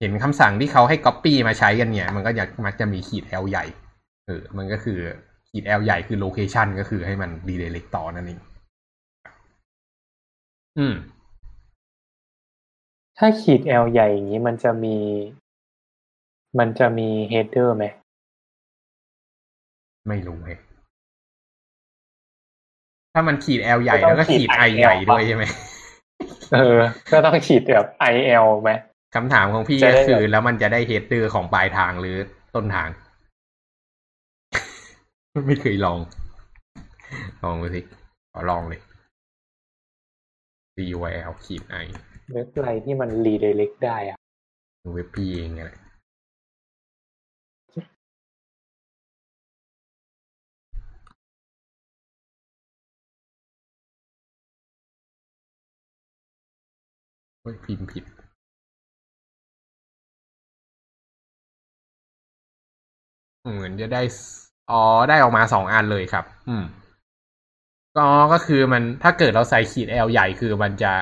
[0.00, 3.64] เห็นคำสั่งที่เขาให้ copy มาใช้กันเนี่ย มันก็จะมักจะมีขีด L ใหญ่
[4.26, 4.98] เออมันก็คือ
[5.48, 8.40] ขีด L ใหญ่คือ location ก็คือให้มัน redirect ต่อนั่นเอง
[10.78, 10.94] อืม
[13.18, 14.96] ถ้าขีด L ใหญ่อย่างนี้มันจะมี
[16.58, 17.84] มันจะมี header ไหม
[20.08, 20.58] ไม่รู้เฮ้ย
[23.14, 25.44] ถ้ามันขีด L ใหญ่แล้วก็ขีด I ใหญ่ด้วยใช่ไหม
[26.54, 26.78] เออ
[27.12, 28.70] ก็ต้องขีดแบบ IL ไหม
[29.14, 32.16] คำถามของพี่จะก็ได้คือแบบแล้วมันจะได้เฮดเดอร์ของปลายทางหรือ
[32.54, 32.88] ต้นทาง
[35.46, 35.98] ไม่เคยลอง
[37.42, 37.80] ลองดูสิ
[38.32, 38.80] ขอลองเลย
[40.76, 41.86] CUL ขีด I
[42.32, 44.18] เว็บอะไรที่มัน redirect ได้อะ
[44.94, 45.78] เว็บพี่เองไงแหละ
[57.42, 58.04] เฮ้ย พิมพ์ผิด
[63.40, 64.18] เหมือนจะได้ส
[64.70, 66.64] อ๋อ ได้ออกมาสองอันเลยครับ อืม
[67.96, 70.92] ก็ก็คือมันถ้าเกิดเราใส่ขีด L ใหญ่คือมันจะ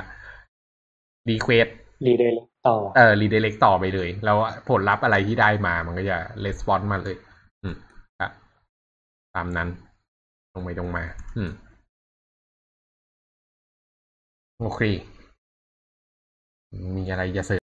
[1.28, 1.70] request
[2.06, 4.36] redirect ต่อ เออ redirect ต่อไปเลย แล้ว
[4.68, 7.16] ผลลัพธ์อะไรที่ได้มามันก็จะ response มาเลย
[7.62, 7.74] อืม
[8.20, 8.32] ครับ
[9.34, 9.68] ตามนั้น
[10.52, 11.04] ตรงไปตรงมา
[11.36, 11.50] อืม
[14.60, 14.80] โอเค
[16.72, 17.02] มี